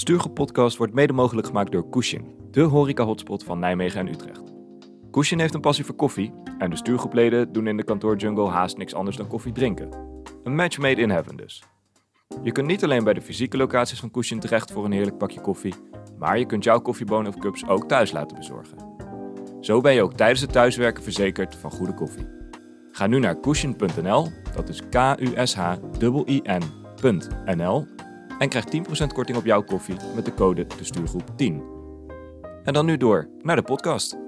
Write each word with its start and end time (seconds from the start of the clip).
Stuurgroep 0.00 0.34
Podcast 0.34 0.76
wordt 0.76 0.92
mede 0.94 1.12
mogelijk 1.12 1.46
gemaakt 1.46 1.72
door 1.72 1.88
Kushin, 1.88 2.34
de 2.50 2.60
horeca-hotspot 2.60 3.44
van 3.44 3.58
Nijmegen 3.58 4.00
en 4.00 4.08
Utrecht. 4.08 4.42
Kushin 5.10 5.38
heeft 5.38 5.54
een 5.54 5.60
passie 5.60 5.84
voor 5.84 5.94
koffie 5.94 6.32
en 6.58 6.70
de 6.70 6.76
stuurgroepleden 6.76 7.52
doen 7.52 7.66
in 7.66 7.76
de 7.76 7.84
kantoorjungle 7.84 8.48
haast 8.48 8.76
niks 8.76 8.94
anders 8.94 9.16
dan 9.16 9.26
koffie 9.26 9.52
drinken. 9.52 9.88
Een 10.44 10.54
match 10.54 10.78
made 10.78 11.00
in 11.00 11.10
heaven 11.10 11.36
dus. 11.36 11.62
Je 12.42 12.52
kunt 12.52 12.66
niet 12.66 12.84
alleen 12.84 13.04
bij 13.04 13.12
de 13.12 13.20
fysieke 13.20 13.56
locaties 13.56 14.00
van 14.00 14.10
Kushin 14.10 14.40
terecht 14.40 14.72
voor 14.72 14.84
een 14.84 14.92
heerlijk 14.92 15.18
pakje 15.18 15.40
koffie, 15.40 15.74
maar 16.18 16.38
je 16.38 16.46
kunt 16.46 16.64
jouw 16.64 16.80
koffiebonen 16.80 17.34
of 17.34 17.38
cups 17.38 17.66
ook 17.66 17.88
thuis 17.88 18.12
laten 18.12 18.36
bezorgen. 18.36 18.78
Zo 19.60 19.80
ben 19.80 19.94
je 19.94 20.02
ook 20.02 20.14
tijdens 20.14 20.40
het 20.40 20.52
thuiswerken 20.52 21.02
verzekerd 21.02 21.56
van 21.56 21.70
goede 21.70 21.94
koffie. 21.94 22.26
Ga 22.92 23.06
nu 23.06 23.18
naar 23.18 23.40
kushin.nl, 23.40 24.28
dat 24.54 24.68
is 24.68 24.82
K-U-S-H-I-N.nl 24.90 25.38
en 28.40 28.48
krijg 28.48 28.64
10% 28.64 29.06
korting 29.14 29.38
op 29.38 29.44
jouw 29.44 29.62
koffie 29.62 29.96
met 30.14 30.24
de 30.24 30.34
code 30.34 30.66
de 30.66 30.84
stuurgroep 30.84 31.32
10. 31.36 31.62
En 32.64 32.72
dan 32.72 32.86
nu 32.86 32.96
door 32.96 33.28
naar 33.42 33.56
de 33.56 33.62
podcast. 33.62 34.18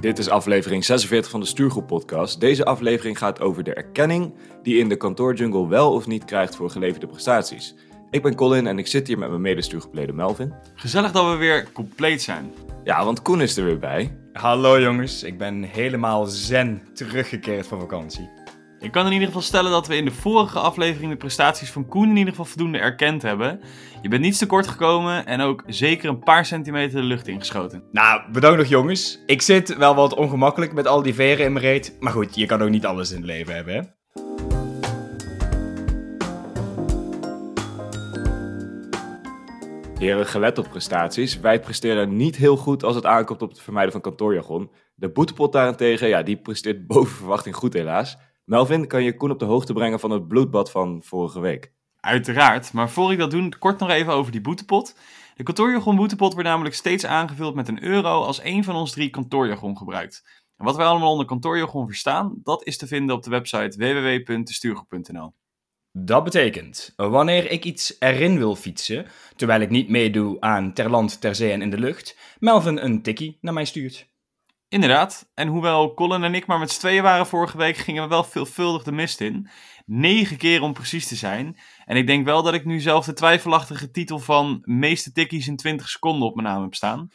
Dit 0.00 0.18
is 0.18 0.28
aflevering 0.28 0.84
46 0.84 1.30
van 1.30 1.40
de 1.40 1.46
Stuurgroep 1.46 1.86
Podcast. 1.86 2.40
Deze 2.40 2.64
aflevering 2.64 3.18
gaat 3.18 3.40
over 3.40 3.62
de 3.62 3.74
erkenning 3.74 4.34
die 4.62 4.78
in 4.78 4.88
de 4.88 4.96
kantoorjungle 4.96 5.68
wel 5.68 5.92
of 5.92 6.06
niet 6.06 6.24
krijgt 6.24 6.56
voor 6.56 6.70
geleverde 6.70 7.06
prestaties. 7.06 7.74
Ik 8.12 8.22
ben 8.22 8.34
Colin 8.34 8.66
en 8.66 8.78
ik 8.78 8.86
zit 8.86 9.06
hier 9.06 9.18
met 9.18 9.28
mijn 9.28 9.40
medestuurgepleden 9.40 10.14
Melvin. 10.14 10.52
Gezellig 10.74 11.12
dat 11.12 11.30
we 11.30 11.36
weer 11.36 11.72
compleet 11.72 12.22
zijn. 12.22 12.52
Ja, 12.84 13.04
want 13.04 13.22
Koen 13.22 13.40
is 13.40 13.56
er 13.56 13.64
weer 13.64 13.78
bij. 13.78 14.16
Hallo 14.32 14.80
jongens, 14.80 15.22
ik 15.22 15.38
ben 15.38 15.62
helemaal 15.62 16.24
zen 16.24 16.82
teruggekeerd 16.94 17.66
van 17.66 17.80
vakantie. 17.80 18.30
Ik 18.80 18.92
kan 18.92 19.06
in 19.06 19.12
ieder 19.12 19.26
geval 19.26 19.42
stellen 19.42 19.70
dat 19.70 19.86
we 19.86 19.96
in 19.96 20.04
de 20.04 20.10
vorige 20.10 20.58
aflevering 20.58 21.10
de 21.10 21.16
prestaties 21.16 21.70
van 21.70 21.88
Koen 21.88 22.08
in 22.08 22.16
ieder 22.16 22.30
geval 22.30 22.44
voldoende 22.44 22.78
erkend 22.78 23.22
hebben. 23.22 23.60
Je 24.02 24.08
bent 24.08 24.22
niets 24.22 24.38
tekort 24.38 24.66
gekomen 24.66 25.26
en 25.26 25.40
ook 25.40 25.62
zeker 25.66 26.08
een 26.08 26.22
paar 26.22 26.46
centimeter 26.46 27.00
de 27.00 27.06
lucht 27.06 27.28
ingeschoten. 27.28 27.82
Nou, 27.92 28.30
bedankt 28.32 28.58
nog 28.58 28.66
jongens. 28.66 29.22
Ik 29.26 29.42
zit 29.42 29.76
wel 29.76 29.94
wat 29.94 30.14
ongemakkelijk 30.14 30.72
met 30.72 30.86
al 30.86 31.02
die 31.02 31.14
veren 31.14 31.44
in 31.44 31.52
mijn 31.52 31.64
reet. 31.64 31.96
Maar 32.00 32.12
goed, 32.12 32.34
je 32.34 32.46
kan 32.46 32.62
ook 32.62 32.70
niet 32.70 32.86
alles 32.86 33.10
in 33.10 33.16
het 33.16 33.26
leven 33.26 33.54
hebben, 33.54 33.74
hè? 33.74 33.80
Heren, 40.02 40.26
gelet 40.26 40.58
op 40.58 40.68
prestaties. 40.68 41.40
Wij 41.40 41.60
presteren 41.60 42.16
niet 42.16 42.36
heel 42.36 42.56
goed 42.56 42.84
als 42.84 42.94
het 42.94 43.06
aankomt 43.06 43.42
op 43.42 43.48
het 43.48 43.60
vermijden 43.60 43.92
van 43.92 44.00
kantoorjargon. 44.00 44.70
De 44.94 45.10
boetepot 45.10 45.52
daarentegen, 45.52 46.08
ja, 46.08 46.22
die 46.22 46.36
presteert 46.36 46.86
boven 46.92 47.16
verwachting 47.16 47.54
goed 47.54 47.72
helaas. 47.72 48.16
Melvin, 48.44 48.86
kan 48.86 49.02
je 49.02 49.16
Koen 49.16 49.30
op 49.30 49.38
de 49.38 49.44
hoogte 49.44 49.72
brengen 49.72 50.00
van 50.00 50.10
het 50.10 50.28
bloedbad 50.28 50.70
van 50.70 51.02
vorige 51.04 51.40
week? 51.40 51.72
Uiteraard, 52.00 52.72
maar 52.72 52.90
voor 52.90 53.12
ik 53.12 53.18
dat 53.18 53.30
doe, 53.30 53.58
kort 53.58 53.78
nog 53.78 53.90
even 53.90 54.12
over 54.12 54.32
die 54.32 54.40
boetepot. 54.40 54.98
De 55.34 55.42
kantoorjargon 55.42 55.96
boetepot 55.96 56.32
wordt 56.32 56.48
namelijk 56.48 56.74
steeds 56.74 57.06
aangevuld 57.06 57.54
met 57.54 57.68
een 57.68 57.84
euro 57.84 58.22
als 58.22 58.40
één 58.40 58.64
van 58.64 58.74
ons 58.74 58.92
drie 58.92 59.10
kantoorjargon 59.10 59.76
gebruikt. 59.76 60.42
En 60.56 60.64
wat 60.64 60.76
wij 60.76 60.86
allemaal 60.86 61.10
onder 61.10 61.26
kantoorjargon 61.26 61.86
verstaan, 61.86 62.40
dat 62.42 62.66
is 62.66 62.76
te 62.78 62.86
vinden 62.86 63.16
op 63.16 63.22
de 63.22 63.30
website 63.30 63.76
www.stuurgroep.nl. 63.78 65.34
Dat 65.94 66.24
betekent, 66.24 66.92
wanneer 66.96 67.50
ik 67.50 67.64
iets 67.64 67.96
erin 67.98 68.38
wil 68.38 68.56
fietsen, 68.56 69.06
terwijl 69.36 69.60
ik 69.60 69.70
niet 69.70 69.88
meedoe 69.88 70.40
aan 70.40 70.72
ter 70.72 70.90
land, 70.90 71.20
ter 71.20 71.34
zee 71.34 71.52
en 71.52 71.62
in 71.62 71.70
de 71.70 71.78
lucht, 71.78 72.18
Melvin 72.38 72.84
een 72.84 73.02
tikkie 73.02 73.38
naar 73.40 73.52
mij 73.52 73.64
stuurt. 73.64 74.10
Inderdaad, 74.68 75.30
en 75.34 75.48
hoewel 75.48 75.94
Colin 75.94 76.24
en 76.24 76.34
ik 76.34 76.46
maar 76.46 76.58
met 76.58 76.70
z'n 76.70 76.78
tweeën 76.78 77.02
waren 77.02 77.26
vorige 77.26 77.56
week, 77.56 77.76
gingen 77.76 78.02
we 78.02 78.08
wel 78.08 78.24
veelvuldig 78.24 78.82
de 78.82 78.92
mist 78.92 79.20
in. 79.20 79.48
Negen 79.86 80.36
keer 80.36 80.62
om 80.62 80.72
precies 80.72 81.08
te 81.08 81.16
zijn. 81.16 81.58
En 81.84 81.96
ik 81.96 82.06
denk 82.06 82.24
wel 82.24 82.42
dat 82.42 82.54
ik 82.54 82.64
nu 82.64 82.80
zelf 82.80 83.04
de 83.04 83.12
twijfelachtige 83.12 83.90
titel 83.90 84.18
van 84.18 84.58
meeste 84.62 85.12
tikkies 85.12 85.48
in 85.48 85.56
20 85.56 85.88
seconden 85.88 86.28
op 86.28 86.34
mijn 86.34 86.46
naam 86.46 86.62
heb 86.62 86.74
staan. 86.74 87.08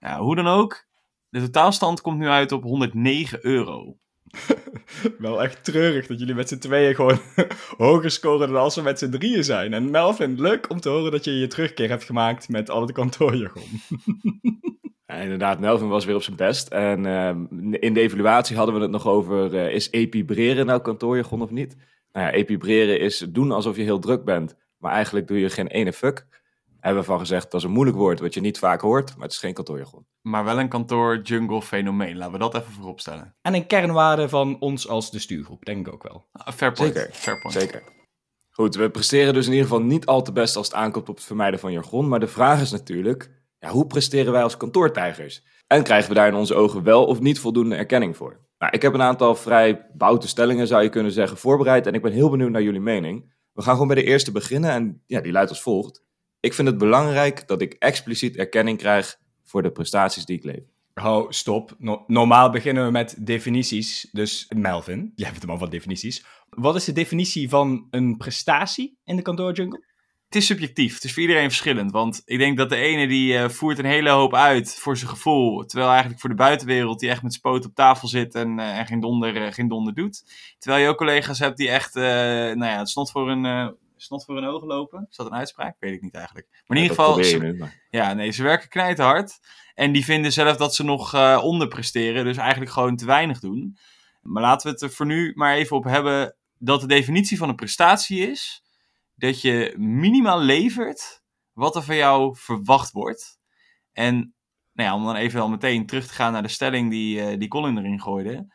Nou, 0.00 0.22
hoe 0.22 0.36
dan 0.36 0.46
ook, 0.46 0.86
de 1.28 1.40
totaalstand 1.40 2.00
komt 2.00 2.18
nu 2.18 2.28
uit 2.28 2.52
op 2.52 2.62
109 2.62 3.38
euro. 3.42 3.96
Wel 5.18 5.42
echt 5.42 5.64
treurig 5.64 6.06
dat 6.06 6.18
jullie 6.18 6.34
met 6.34 6.48
z'n 6.48 6.58
tweeën 6.58 6.94
gewoon 6.94 7.18
hoger 7.76 8.10
scoren 8.10 8.48
dan 8.48 8.56
als 8.56 8.74
we 8.74 8.82
met 8.82 8.98
z'n 8.98 9.10
drieën 9.10 9.44
zijn. 9.44 9.72
En 9.72 9.90
Melvin, 9.90 10.40
leuk 10.40 10.70
om 10.70 10.80
te 10.80 10.88
horen 10.88 11.10
dat 11.10 11.24
je 11.24 11.38
je 11.38 11.46
terugkeer 11.46 11.88
hebt 11.88 12.04
gemaakt 12.04 12.48
met 12.48 12.70
al 12.70 12.80
het 12.80 12.92
kantoorjargon. 12.92 13.68
Ja, 15.06 15.14
inderdaad, 15.14 15.60
Melvin 15.60 15.88
was 15.88 16.04
weer 16.04 16.14
op 16.14 16.22
zijn 16.22 16.36
best. 16.36 16.68
En 16.68 17.06
ehm, 17.06 17.74
in 17.74 17.94
de 17.94 18.00
evaluatie 18.00 18.56
hadden 18.56 18.74
we 18.74 18.80
het 18.80 18.90
nog 18.90 19.06
over, 19.06 19.56
eh, 19.56 19.74
is 19.74 19.90
epibreren 19.90 20.66
nou 20.66 20.80
kantoorjargon 20.80 21.42
of 21.42 21.50
niet? 21.50 21.76
Nou 22.12 22.26
ja, 22.26 22.32
epibreren 22.32 23.00
is 23.00 23.18
doen 23.18 23.52
alsof 23.52 23.76
je 23.76 23.82
heel 23.82 23.98
druk 23.98 24.24
bent, 24.24 24.56
maar 24.78 24.92
eigenlijk 24.92 25.26
doe 25.26 25.40
je 25.40 25.50
geen 25.50 25.66
ene 25.66 25.92
fuck. 25.92 26.26
Hebben 26.86 27.04
we 27.04 27.10
van 27.10 27.18
gezegd, 27.18 27.50
dat 27.50 27.60
is 27.60 27.66
een 27.66 27.72
moeilijk 27.72 27.96
woord 27.96 28.20
wat 28.20 28.34
je 28.34 28.40
niet 28.40 28.58
vaak 28.58 28.80
hoort, 28.80 29.14
maar 29.14 29.22
het 29.22 29.32
is 29.32 29.38
geen 29.38 29.54
kantoorjargon. 29.54 30.06
Maar 30.22 30.44
wel 30.44 30.60
een 30.60 30.68
kantoor 30.68 31.20
jungle 31.20 31.62
fenomeen, 31.62 32.16
laten 32.16 32.32
we 32.32 32.38
dat 32.38 32.54
even 32.54 32.72
voorop 32.72 33.00
stellen. 33.00 33.36
En 33.42 33.54
een 33.54 33.66
kernwaarde 33.66 34.28
van 34.28 34.60
ons 34.60 34.88
als 34.88 35.10
de 35.10 35.18
stuurgroep, 35.18 35.64
denk 35.64 35.86
ik 35.86 35.92
ook 35.92 36.02
wel. 36.02 36.26
Ah, 36.32 36.54
fair 36.54 36.72
point. 36.72 36.94
Zeker, 36.94 37.12
Fair 37.12 37.40
point. 37.40 37.58
Zeker. 37.58 37.82
Goed, 38.50 38.74
we 38.74 38.90
presteren 38.90 39.34
dus 39.34 39.46
in 39.46 39.52
ieder 39.52 39.68
geval 39.68 39.82
niet 39.82 40.06
al 40.06 40.22
te 40.22 40.32
best 40.32 40.56
als 40.56 40.66
het 40.66 40.76
aankomt 40.76 41.08
op 41.08 41.16
het 41.16 41.24
vermijden 41.24 41.60
van 41.60 41.72
jargon. 41.72 42.08
Maar 42.08 42.20
de 42.20 42.26
vraag 42.26 42.60
is 42.60 42.70
natuurlijk, 42.70 43.30
ja, 43.58 43.70
hoe 43.70 43.86
presteren 43.86 44.32
wij 44.32 44.42
als 44.42 44.56
kantoortijgers? 44.56 45.44
En 45.66 45.82
krijgen 45.82 46.08
we 46.08 46.14
daar 46.14 46.28
in 46.28 46.34
onze 46.34 46.54
ogen 46.54 46.82
wel 46.82 47.06
of 47.06 47.20
niet 47.20 47.38
voldoende 47.38 47.76
erkenning 47.76 48.16
voor? 48.16 48.40
Nou, 48.58 48.72
ik 48.72 48.82
heb 48.82 48.94
een 48.94 49.02
aantal 49.02 49.34
vrij 49.34 49.86
boute 49.92 50.28
stellingen, 50.28 50.66
zou 50.66 50.82
je 50.82 50.88
kunnen 50.88 51.12
zeggen, 51.12 51.36
voorbereid. 51.36 51.86
En 51.86 51.94
ik 51.94 52.02
ben 52.02 52.12
heel 52.12 52.30
benieuwd 52.30 52.50
naar 52.50 52.62
jullie 52.62 52.80
mening. 52.80 53.34
We 53.52 53.62
gaan 53.62 53.72
gewoon 53.72 53.88
bij 53.88 54.02
de 54.02 54.10
eerste 54.10 54.32
beginnen 54.32 54.70
en 54.70 55.02
ja, 55.06 55.20
die 55.20 55.32
luidt 55.32 55.50
als 55.50 55.62
volgt. 55.62 56.04
Ik 56.40 56.54
vind 56.54 56.68
het 56.68 56.78
belangrijk 56.78 57.48
dat 57.48 57.60
ik 57.60 57.72
expliciet 57.72 58.36
erkenning 58.36 58.78
krijg 58.78 59.18
voor 59.44 59.62
de 59.62 59.72
prestaties 59.72 60.24
die 60.24 60.36
ik 60.36 60.44
lever. 60.44 60.74
Oh, 60.94 61.30
stop. 61.30 61.74
No- 61.78 62.04
normaal 62.06 62.50
beginnen 62.50 62.84
we 62.84 62.90
met 62.90 63.26
definities. 63.26 64.08
Dus 64.12 64.50
Melvin, 64.56 65.12
jij 65.14 65.28
hebt 65.28 65.40
hem 65.42 65.50
al 65.50 65.58
van 65.58 65.70
definities. 65.70 66.24
Wat 66.48 66.76
is 66.76 66.84
de 66.84 66.92
definitie 66.92 67.48
van 67.48 67.86
een 67.90 68.16
prestatie 68.16 68.98
in 69.04 69.16
de 69.16 69.22
kantoorjungle? 69.22 69.84
Het 70.26 70.36
is 70.36 70.46
subjectief, 70.46 70.94
het 70.94 71.04
is 71.04 71.12
voor 71.12 71.22
iedereen 71.22 71.48
verschillend. 71.48 71.90
Want 71.90 72.22
ik 72.24 72.38
denk 72.38 72.56
dat 72.56 72.68
de 72.68 72.76
ene 72.76 73.06
die 73.06 73.38
eh, 73.38 73.48
voert 73.48 73.78
een 73.78 73.84
hele 73.84 74.10
hoop 74.10 74.34
uit 74.34 74.74
voor 74.74 74.96
zijn 74.96 75.10
gevoel. 75.10 75.64
Terwijl 75.64 75.90
eigenlijk 75.90 76.20
voor 76.20 76.30
de 76.30 76.36
buitenwereld 76.36 77.00
die 77.00 77.08
echt 77.08 77.22
met 77.22 77.32
spoot 77.32 77.64
op 77.64 77.74
tafel 77.74 78.08
zit 78.08 78.34
en, 78.34 78.58
eh, 78.58 78.78
en 78.78 78.86
geen, 78.86 79.00
donder, 79.00 79.36
eh, 79.36 79.52
geen 79.52 79.68
donder 79.68 79.94
doet. 79.94 80.24
Terwijl 80.58 80.82
je 80.82 80.88
ook 80.88 80.96
collega's 80.96 81.38
hebt 81.38 81.56
die 81.56 81.68
echt, 81.68 81.96
eh, 81.96 82.02
nou 82.02 82.64
ja, 82.64 82.78
het 82.78 82.88
snot 82.88 83.10
voor, 83.10 83.30
een, 83.30 83.44
eh, 83.44 83.68
snot 83.96 84.24
voor 84.24 84.34
hun 84.34 84.44
ogen 84.44 84.66
lopen. 84.66 85.06
Is 85.10 85.16
dat 85.16 85.26
een 85.26 85.34
uitspraak? 85.34 85.76
Weet 85.78 85.92
ik 85.94 86.02
niet 86.02 86.14
eigenlijk. 86.14 86.48
Maar 86.66 86.76
in 86.76 86.82
ieder 86.82 86.96
geval, 86.96 87.12
probeer 87.12 87.30
ze, 87.30 87.36
je 87.36 87.42
nu, 87.42 87.58
maar- 87.58 87.86
ja, 87.90 88.12
nee, 88.12 88.30
ze 88.30 88.42
werken 88.42 88.68
knijterhard. 88.68 89.38
En 89.74 89.92
die 89.92 90.04
vinden 90.04 90.32
zelf 90.32 90.56
dat 90.56 90.74
ze 90.74 90.84
nog 90.84 91.14
eh 91.14 91.40
onderpresteren. 91.42 92.24
Dus 92.24 92.36
eigenlijk 92.36 92.70
gewoon 92.70 92.96
te 92.96 93.06
weinig 93.06 93.40
doen. 93.40 93.78
Maar 94.22 94.42
laten 94.42 94.66
we 94.66 94.72
het 94.72 94.82
er 94.82 94.90
voor 94.90 95.06
nu 95.06 95.32
maar 95.34 95.54
even 95.54 95.76
op 95.76 95.84
hebben 95.84 96.36
dat 96.58 96.80
de 96.80 96.86
definitie 96.86 97.38
van 97.38 97.48
een 97.48 97.54
prestatie 97.54 98.30
is 98.30 98.64
dat 99.14 99.40
je 99.40 99.74
minimaal 99.78 100.40
levert 100.40 101.22
wat 101.52 101.76
er 101.76 101.82
van 101.82 101.96
jou 101.96 102.36
verwacht 102.36 102.90
wordt. 102.92 103.38
En 103.92 104.34
nou 104.72 104.88
ja, 104.88 104.94
om 104.94 105.04
dan 105.04 105.16
even 105.16 105.40
al 105.40 105.48
meteen 105.48 105.86
terug 105.86 106.06
te 106.06 106.14
gaan 106.14 106.32
naar 106.32 106.42
de 106.42 106.48
stelling 106.48 106.90
die, 106.90 107.20
eh, 107.20 107.38
die 107.38 107.48
Colin 107.48 107.78
erin 107.78 108.00
gooide. 108.00 108.54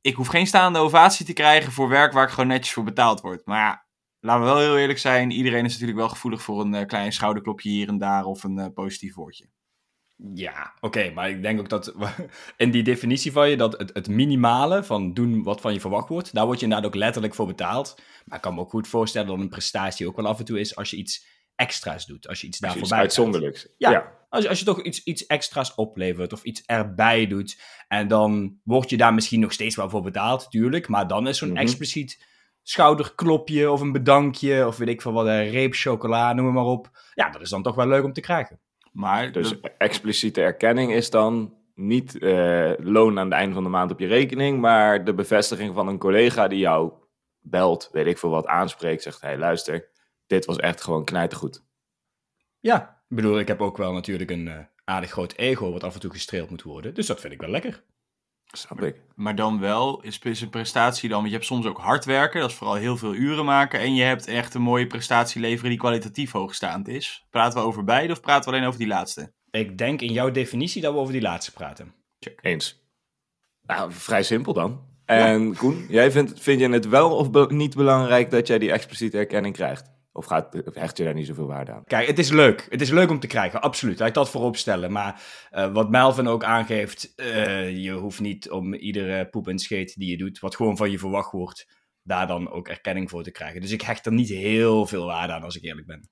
Ik 0.00 0.14
hoef 0.14 0.26
geen 0.26 0.46
staande 0.46 0.78
ovatie 0.78 1.26
te 1.26 1.32
krijgen 1.32 1.72
voor 1.72 1.88
werk 1.88 2.12
waar 2.12 2.24
ik 2.24 2.30
gewoon 2.30 2.46
netjes 2.46 2.72
voor 2.74 2.84
betaald 2.84 3.20
word. 3.20 3.46
Maar 3.46 3.58
ja, 3.58 3.81
laten 4.22 4.42
we 4.44 4.48
wel 4.52 4.58
heel 4.60 4.78
eerlijk 4.78 4.98
zijn. 4.98 5.30
Iedereen 5.30 5.64
is 5.64 5.72
natuurlijk 5.72 5.98
wel 5.98 6.08
gevoelig 6.08 6.42
voor 6.42 6.60
een 6.60 6.74
eh, 6.74 6.86
klein 6.86 7.12
schouderklopje 7.12 7.68
hier 7.70 7.88
en 7.88 7.98
daar 7.98 8.24
of 8.24 8.44
een 8.44 8.58
eh, 8.58 8.66
positief 8.74 9.14
woordje. 9.14 9.46
Ja, 10.34 10.72
oké, 10.80 11.10
maar 11.10 11.30
ik 11.30 11.42
denk 11.42 11.58
ook 11.60 11.68
dat 11.68 11.94
in 12.56 12.70
die 12.70 12.82
definitie 12.82 13.32
van 13.32 13.50
je, 13.50 13.56
dat 13.56 13.78
het, 13.78 13.90
het 13.94 14.08
minimale 14.08 14.84
van 14.84 15.14
doen 15.14 15.42
wat 15.42 15.60
van 15.60 15.72
je 15.72 15.80
verwacht 15.80 16.08
wordt, 16.08 16.34
daar 16.34 16.44
word 16.46 16.58
je 16.58 16.64
inderdaad 16.64 16.88
ook 16.88 16.94
letterlijk 16.94 17.34
voor 17.34 17.46
betaald. 17.46 17.94
Maar 18.24 18.36
ik 18.36 18.42
kan 18.42 18.54
me 18.54 18.60
ook 18.60 18.70
goed 18.70 18.88
voorstellen 18.88 19.28
dat 19.28 19.38
een 19.38 19.48
prestatie 19.48 20.06
ook 20.06 20.16
wel 20.16 20.26
af 20.26 20.38
en 20.38 20.44
toe 20.44 20.60
is 20.60 20.76
als 20.76 20.90
je 20.90 20.96
iets 20.96 21.26
extra's 21.54 22.06
doet, 22.06 22.28
als 22.28 22.40
je 22.40 22.46
iets 22.46 22.58
daar 22.58 22.70
Iets 22.70 22.78
voorbij 22.78 22.98
gaat. 22.98 23.06
uitzonderlijks. 23.06 23.68
Ja. 23.78 24.20
Als, 24.28 24.42
je- 24.42 24.48
als 24.48 24.58
je 24.58 24.64
toch 24.64 24.82
iets, 24.82 25.02
iets 25.04 25.26
extra's 25.26 25.74
oplevert 25.74 26.32
of 26.32 26.42
iets 26.42 26.62
erbij 26.66 27.26
doet, 27.26 27.60
en 27.88 28.08
dan 28.08 28.56
word 28.64 28.90
je 28.90 28.96
daar 28.96 29.14
misschien 29.14 29.40
nog 29.40 29.52
steeds 29.52 29.76
wel 29.76 29.90
voor 29.90 30.02
betaald, 30.02 30.50
tuurlijk, 30.50 30.88
maar 30.88 31.06
dan 31.06 31.28
is 31.28 31.38
zo'n 31.38 31.48
Mhm. 31.48 31.56
expliciet 31.58 32.26
schouderklopje 32.62 33.70
of 33.70 33.80
een 33.80 33.92
bedankje 33.92 34.66
of 34.66 34.76
weet 34.76 34.88
ik 34.88 35.02
veel 35.02 35.12
wat, 35.12 35.26
een 35.26 35.50
reep 35.50 35.74
chocola, 35.74 36.32
noem 36.32 36.52
maar 36.52 36.64
op. 36.64 36.90
Ja, 37.14 37.30
dat 37.30 37.40
is 37.40 37.50
dan 37.50 37.62
toch 37.62 37.74
wel 37.74 37.86
leuk 37.86 38.04
om 38.04 38.12
te 38.12 38.20
krijgen. 38.20 38.60
Maar 38.92 39.32
Dus 39.32 39.60
expliciete 39.78 40.42
erkenning 40.42 40.92
is 40.92 41.10
dan 41.10 41.54
niet 41.74 42.18
eh, 42.18 42.72
loon 42.78 43.18
aan 43.18 43.24
het 43.24 43.34
einde 43.34 43.54
van 43.54 43.62
de 43.62 43.68
maand 43.68 43.90
op 43.90 44.00
je 44.00 44.06
rekening, 44.06 44.60
maar 44.60 45.04
de 45.04 45.14
bevestiging 45.14 45.74
van 45.74 45.88
een 45.88 45.98
collega 45.98 46.48
die 46.48 46.58
jou 46.58 46.92
belt, 47.40 47.88
weet 47.92 48.06
ik 48.06 48.18
veel 48.18 48.30
wat, 48.30 48.46
aanspreekt, 48.46 49.02
zegt, 49.02 49.20
hey 49.20 49.38
luister, 49.38 49.88
dit 50.26 50.44
was 50.44 50.56
echt 50.56 50.82
gewoon 50.82 51.04
knijtergoed. 51.04 51.64
Ja, 52.60 53.02
ik 53.08 53.16
bedoel, 53.16 53.38
ik 53.38 53.48
heb 53.48 53.60
ook 53.60 53.76
wel 53.76 53.92
natuurlijk 53.92 54.30
een, 54.30 54.48
eh, 54.48 54.58
aardig 54.84 55.10
groot 55.10 55.32
ego 55.36 55.72
wat 55.72 55.84
af 55.84 55.94
en 55.94 56.00
toe 56.00 56.10
gestreeld 56.10 56.50
moet 56.50 56.62
worden. 56.62 56.94
Dus 56.94 57.06
dat 57.06 57.20
vind 57.20 57.32
ik 57.32 57.40
wel 57.40 57.50
lekker. 57.50 57.84
Snap 58.52 58.82
ik. 58.82 58.96
Maar 59.14 59.34
dan 59.34 59.60
wel, 59.60 60.00
is, 60.02 60.18
is 60.18 60.40
een 60.40 60.50
prestatie 60.50 61.08
dan, 61.08 61.18
want 61.18 61.30
je 61.30 61.34
hebt 61.36 61.46
soms 61.48 61.66
ook 61.66 61.78
hard 61.78 62.04
werken, 62.04 62.40
dat 62.40 62.50
is 62.50 62.56
vooral 62.56 62.76
heel 62.76 62.96
veel 62.96 63.14
uren 63.14 63.44
maken. 63.44 63.80
En 63.80 63.94
je 63.94 64.02
hebt 64.02 64.26
echt 64.26 64.54
een 64.54 64.62
mooie 64.62 64.86
prestatie 64.86 65.40
leveren 65.40 65.70
die 65.70 65.78
kwalitatief 65.78 66.32
hoogstaand 66.32 66.88
is. 66.88 67.26
Praten 67.30 67.58
we 67.60 67.66
over 67.66 67.84
beide 67.84 68.12
of 68.12 68.20
praten 68.20 68.50
we 68.50 68.56
alleen 68.56 68.68
over 68.68 68.78
die 68.78 68.88
laatste? 68.88 69.32
Ik 69.50 69.78
denk 69.78 70.00
in 70.00 70.12
jouw 70.12 70.30
definitie 70.30 70.82
dat 70.82 70.92
we 70.92 70.98
over 70.98 71.12
die 71.12 71.22
laatste 71.22 71.52
praten. 71.52 71.94
Eens. 72.40 72.80
Nou, 73.66 73.92
vrij 73.92 74.22
simpel 74.22 74.52
dan. 74.52 74.80
En 75.04 75.56
Koen, 75.56 75.86
jij 75.88 76.10
vindt, 76.10 76.40
vind 76.40 76.60
je 76.60 76.68
het 76.68 76.88
wel 76.88 77.16
of 77.16 77.30
be- 77.30 77.46
niet 77.48 77.76
belangrijk 77.76 78.30
dat 78.30 78.46
jij 78.46 78.58
die 78.58 78.72
expliciete 78.72 79.18
erkenning 79.18 79.54
krijgt? 79.54 79.91
Of 80.12 80.24
gaat, 80.24 80.62
hecht 80.72 80.96
je 80.96 81.04
daar 81.04 81.14
niet 81.14 81.26
zoveel 81.26 81.46
waarde 81.46 81.72
aan? 81.72 81.84
Kijk, 81.84 82.06
het 82.06 82.18
is 82.18 82.30
leuk. 82.30 82.66
Het 82.68 82.80
is 82.80 82.90
leuk 82.90 83.10
om 83.10 83.20
te 83.20 83.26
krijgen, 83.26 83.62
absoluut. 83.62 83.98
Laat 83.98 84.08
ik 84.08 84.14
dat 84.14 84.30
voorop 84.30 84.56
stellen. 84.56 84.92
Maar 84.92 85.22
eh, 85.50 85.72
wat 85.72 85.90
Melvin 85.90 86.26
ook 86.26 86.44
aangeeft, 86.44 87.12
eh, 87.16 87.76
je 87.76 87.92
hoeft 87.92 88.20
niet 88.20 88.50
om 88.50 88.74
iedere 88.74 89.28
poep 89.28 89.48
en 89.48 89.58
scheet 89.58 89.94
die 89.94 90.10
je 90.10 90.16
doet, 90.16 90.38
wat 90.38 90.56
gewoon 90.56 90.76
van 90.76 90.90
je 90.90 90.98
verwacht 90.98 91.32
wordt, 91.32 91.68
daar 92.02 92.26
dan 92.26 92.50
ook 92.50 92.68
erkenning 92.68 93.10
voor 93.10 93.22
te 93.22 93.30
krijgen. 93.30 93.60
Dus 93.60 93.70
ik 93.70 93.82
hecht 93.82 94.06
er 94.06 94.12
niet 94.12 94.28
heel 94.28 94.86
veel 94.86 95.06
waarde 95.06 95.32
aan, 95.32 95.42
als 95.42 95.56
ik 95.56 95.62
eerlijk 95.62 95.86
ben. 95.86 96.08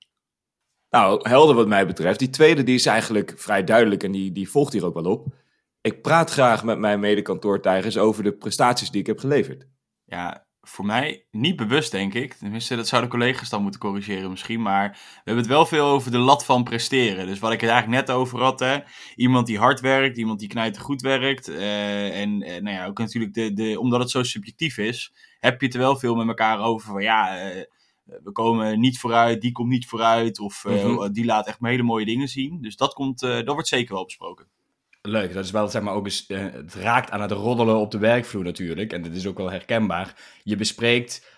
Nou, 0.89 1.29
helder 1.29 1.55
wat 1.55 1.67
mij 1.67 1.87
betreft. 1.87 2.19
Die 2.19 2.29
tweede 2.29 2.63
die 2.63 2.75
is 2.75 2.85
eigenlijk 2.85 3.33
vrij 3.35 3.63
duidelijk 3.63 4.03
en 4.03 4.11
die, 4.11 4.31
die 4.31 4.49
volgt 4.49 4.73
hier 4.73 4.85
ook 4.85 4.93
wel 4.93 5.11
op. 5.11 5.35
Ik 5.81 6.01
praat 6.01 6.31
graag 6.31 6.63
met 6.63 6.77
mijn 6.79 6.99
medekantoortijgers 6.99 7.97
over 7.97 8.23
de 8.23 8.33
prestaties 8.33 8.91
die 8.91 9.01
ik 9.01 9.07
heb 9.07 9.19
geleverd. 9.19 9.67
Ja, 10.03 10.47
voor 10.71 10.85
mij 10.85 11.25
niet 11.31 11.55
bewust, 11.55 11.91
denk 11.91 12.13
ik. 12.13 12.33
Tenminste, 12.33 12.75
dat 12.75 12.87
zouden 12.87 13.09
collega's 13.09 13.49
dan 13.49 13.61
moeten 13.61 13.79
corrigeren 13.79 14.29
misschien. 14.29 14.61
Maar 14.61 14.89
we 14.91 14.97
hebben 15.15 15.37
het 15.43 15.47
wel 15.51 15.65
veel 15.65 15.85
over 15.85 16.11
de 16.11 16.17
lat 16.17 16.45
van 16.45 16.63
presteren. 16.63 17.27
Dus 17.27 17.39
wat 17.39 17.51
ik 17.51 17.61
het 17.61 17.69
eigenlijk 17.69 18.07
net 18.07 18.15
over 18.17 18.39
had. 18.41 18.59
Hè. 18.59 18.77
Iemand 19.15 19.47
die 19.47 19.57
hard 19.57 19.79
werkt, 19.79 20.17
iemand 20.17 20.39
die 20.39 20.47
knijter 20.47 20.81
goed 20.81 21.01
werkt. 21.01 21.47
eh, 21.47 22.21
en 22.21 22.41
eh, 22.41 22.61
nou 22.61 22.75
ja, 22.75 22.85
ook 22.85 22.97
natuurlijk, 22.97 23.33
de, 23.33 23.53
de, 23.53 23.79
omdat 23.79 23.99
het 23.99 24.09
zo 24.09 24.23
subjectief 24.23 24.77
is, 24.77 25.13
heb 25.39 25.59
je 25.59 25.65
het 25.65 25.75
er 25.75 25.81
wel 25.81 25.95
veel 25.97 26.15
met 26.15 26.27
elkaar 26.27 26.59
over. 26.59 26.91
Van 26.91 27.01
ja, 27.01 27.37
eh, 27.37 27.63
we 28.23 28.31
komen 28.31 28.79
niet 28.79 28.99
vooruit, 28.99 29.41
die 29.41 29.51
komt 29.51 29.69
niet 29.69 29.87
vooruit. 29.87 30.39
Of 30.39 30.63
Mhm. 30.67 31.11
die 31.11 31.25
laat 31.25 31.47
echt 31.47 31.57
hele 31.61 31.83
mooie 31.83 32.05
dingen 32.05 32.27
zien. 32.27 32.61
Dus 32.61 32.75
dat, 32.75 32.93
komt, 32.93 33.19
dat 33.19 33.45
wordt 33.47 33.67
zeker 33.67 33.93
wel 33.93 34.05
besproken. 34.05 34.47
Leuk, 35.01 35.33
dat 35.33 35.45
is 35.45 35.51
wel 35.51 35.67
zeg 35.67 35.81
maar 35.81 35.93
ook 35.93 36.07
eh, 36.07 36.39
het 36.39 36.73
raakt 36.73 37.11
aan 37.11 37.21
het 37.21 37.31
roddelen 37.31 37.77
op 37.77 37.91
de 37.91 37.97
werkvloer 37.97 38.43
natuurlijk. 38.43 38.93
En 38.93 39.01
dat 39.01 39.11
is 39.11 39.27
ook 39.27 39.37
wel 39.37 39.51
herkenbaar. 39.51 40.15
Je 40.43 40.55
bespreekt 40.55 41.29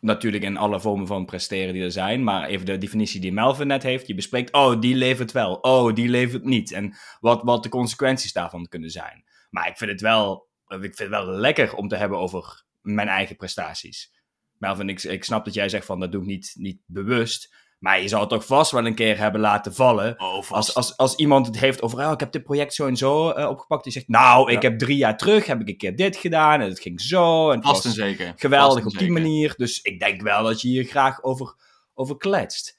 natuurlijk 0.00 0.44
in 0.44 0.56
alle 0.56 0.80
vormen 0.80 1.06
van 1.06 1.24
presteren 1.24 1.72
die 1.74 1.82
er 1.82 1.92
zijn, 1.92 2.24
maar 2.24 2.48
even 2.48 2.66
de 2.66 2.78
definitie 2.78 3.20
die 3.20 3.32
Melvin 3.32 3.66
net 3.66 3.82
heeft. 3.82 4.06
Je 4.06 4.14
bespreekt, 4.14 4.52
oh, 4.52 4.80
die 4.80 4.94
levert 4.94 5.32
wel, 5.32 5.54
oh, 5.54 5.94
die 5.94 6.08
levert 6.08 6.44
niet. 6.44 6.72
En 6.72 6.96
wat, 7.20 7.42
wat 7.42 7.62
de 7.62 7.68
consequenties 7.68 8.32
daarvan 8.32 8.68
kunnen 8.68 8.90
zijn. 8.90 9.24
Maar 9.50 9.68
ik 9.68 9.76
vind 9.76 9.90
het 9.90 10.00
wel, 10.00 10.48
ik 10.66 10.78
vind 10.80 10.98
het 10.98 11.08
wel 11.08 11.26
lekker 11.26 11.74
om 11.74 11.88
te 11.88 11.96
hebben 11.96 12.18
over 12.18 12.64
mijn 12.80 13.08
eigen 13.08 13.36
prestaties. 13.36 14.12
Melvin, 14.58 14.88
ik, 14.88 15.02
ik 15.02 15.24
snap 15.24 15.44
dat 15.44 15.54
jij 15.54 15.68
zegt 15.68 15.86
van 15.86 16.00
dat 16.00 16.12
doe 16.12 16.22
ik 16.22 16.26
niet, 16.26 16.52
niet 16.54 16.80
bewust. 16.86 17.54
Maar 17.80 18.00
je 18.02 18.08
zal 18.08 18.20
het 18.20 18.28
toch 18.28 18.46
vast 18.46 18.70
wel 18.70 18.86
een 18.86 18.94
keer 18.94 19.18
hebben 19.18 19.40
laten 19.40 19.74
vallen. 19.74 20.14
Oh. 20.20 20.50
Als, 20.50 20.74
als, 20.74 20.96
als 20.96 21.14
iemand 21.14 21.46
het 21.46 21.58
heeft 21.58 21.82
over, 21.82 21.98
oh, 22.06 22.12
ik 22.12 22.20
heb 22.20 22.32
dit 22.32 22.42
project 22.42 22.74
zo 22.74 22.86
en 22.86 22.96
zo 22.96 23.30
eh, 23.30 23.48
opgepakt. 23.48 23.84
Die 23.84 23.92
zegt, 23.92 24.08
nou, 24.08 24.52
ik 24.52 24.62
Ja. 24.62 24.68
heb 24.68 24.78
drie 24.78 24.96
jaar 24.96 25.16
terug, 25.16 25.46
heb 25.46 25.60
ik 25.60 25.68
een 25.68 25.76
keer 25.76 25.96
dit 25.96 26.16
gedaan. 26.16 26.60
En 26.60 26.68
het 26.68 26.80
ging 26.80 27.00
zo. 27.00 27.50
En 27.50 27.56
het 27.56 27.66
Vast 27.66 27.84
en 27.84 27.90
zeker. 27.92 28.32
geweldig 28.36 28.78
en 28.78 28.84
op 28.84 28.90
die 28.90 29.00
zeker. 29.00 29.12
manier. 29.14 29.54
Dus 29.56 29.80
ik 29.82 30.00
denk 30.00 30.22
wel 30.22 30.42
dat 30.44 30.60
je 30.60 30.68
hier 30.68 30.84
graag 30.84 31.22
over, 31.22 31.54
over 31.94 32.16
kletst. 32.16 32.78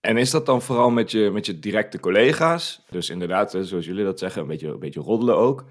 En 0.00 0.16
is 0.16 0.30
dat 0.30 0.46
dan 0.46 0.62
vooral 0.62 0.90
met 0.90 1.10
je, 1.10 1.30
met 1.32 1.46
je 1.46 1.58
directe 1.58 2.00
collega's? 2.00 2.82
Dus 2.90 3.10
inderdaad, 3.10 3.52
hè, 3.52 3.64
zoals 3.64 3.86
jullie 3.86 4.04
dat 4.04 4.18
zeggen, 4.18 4.42
een 4.42 4.48
beetje, 4.48 4.68
een 4.68 4.78
beetje 4.78 5.00
roddelen 5.00 5.36
ook. 5.36 5.64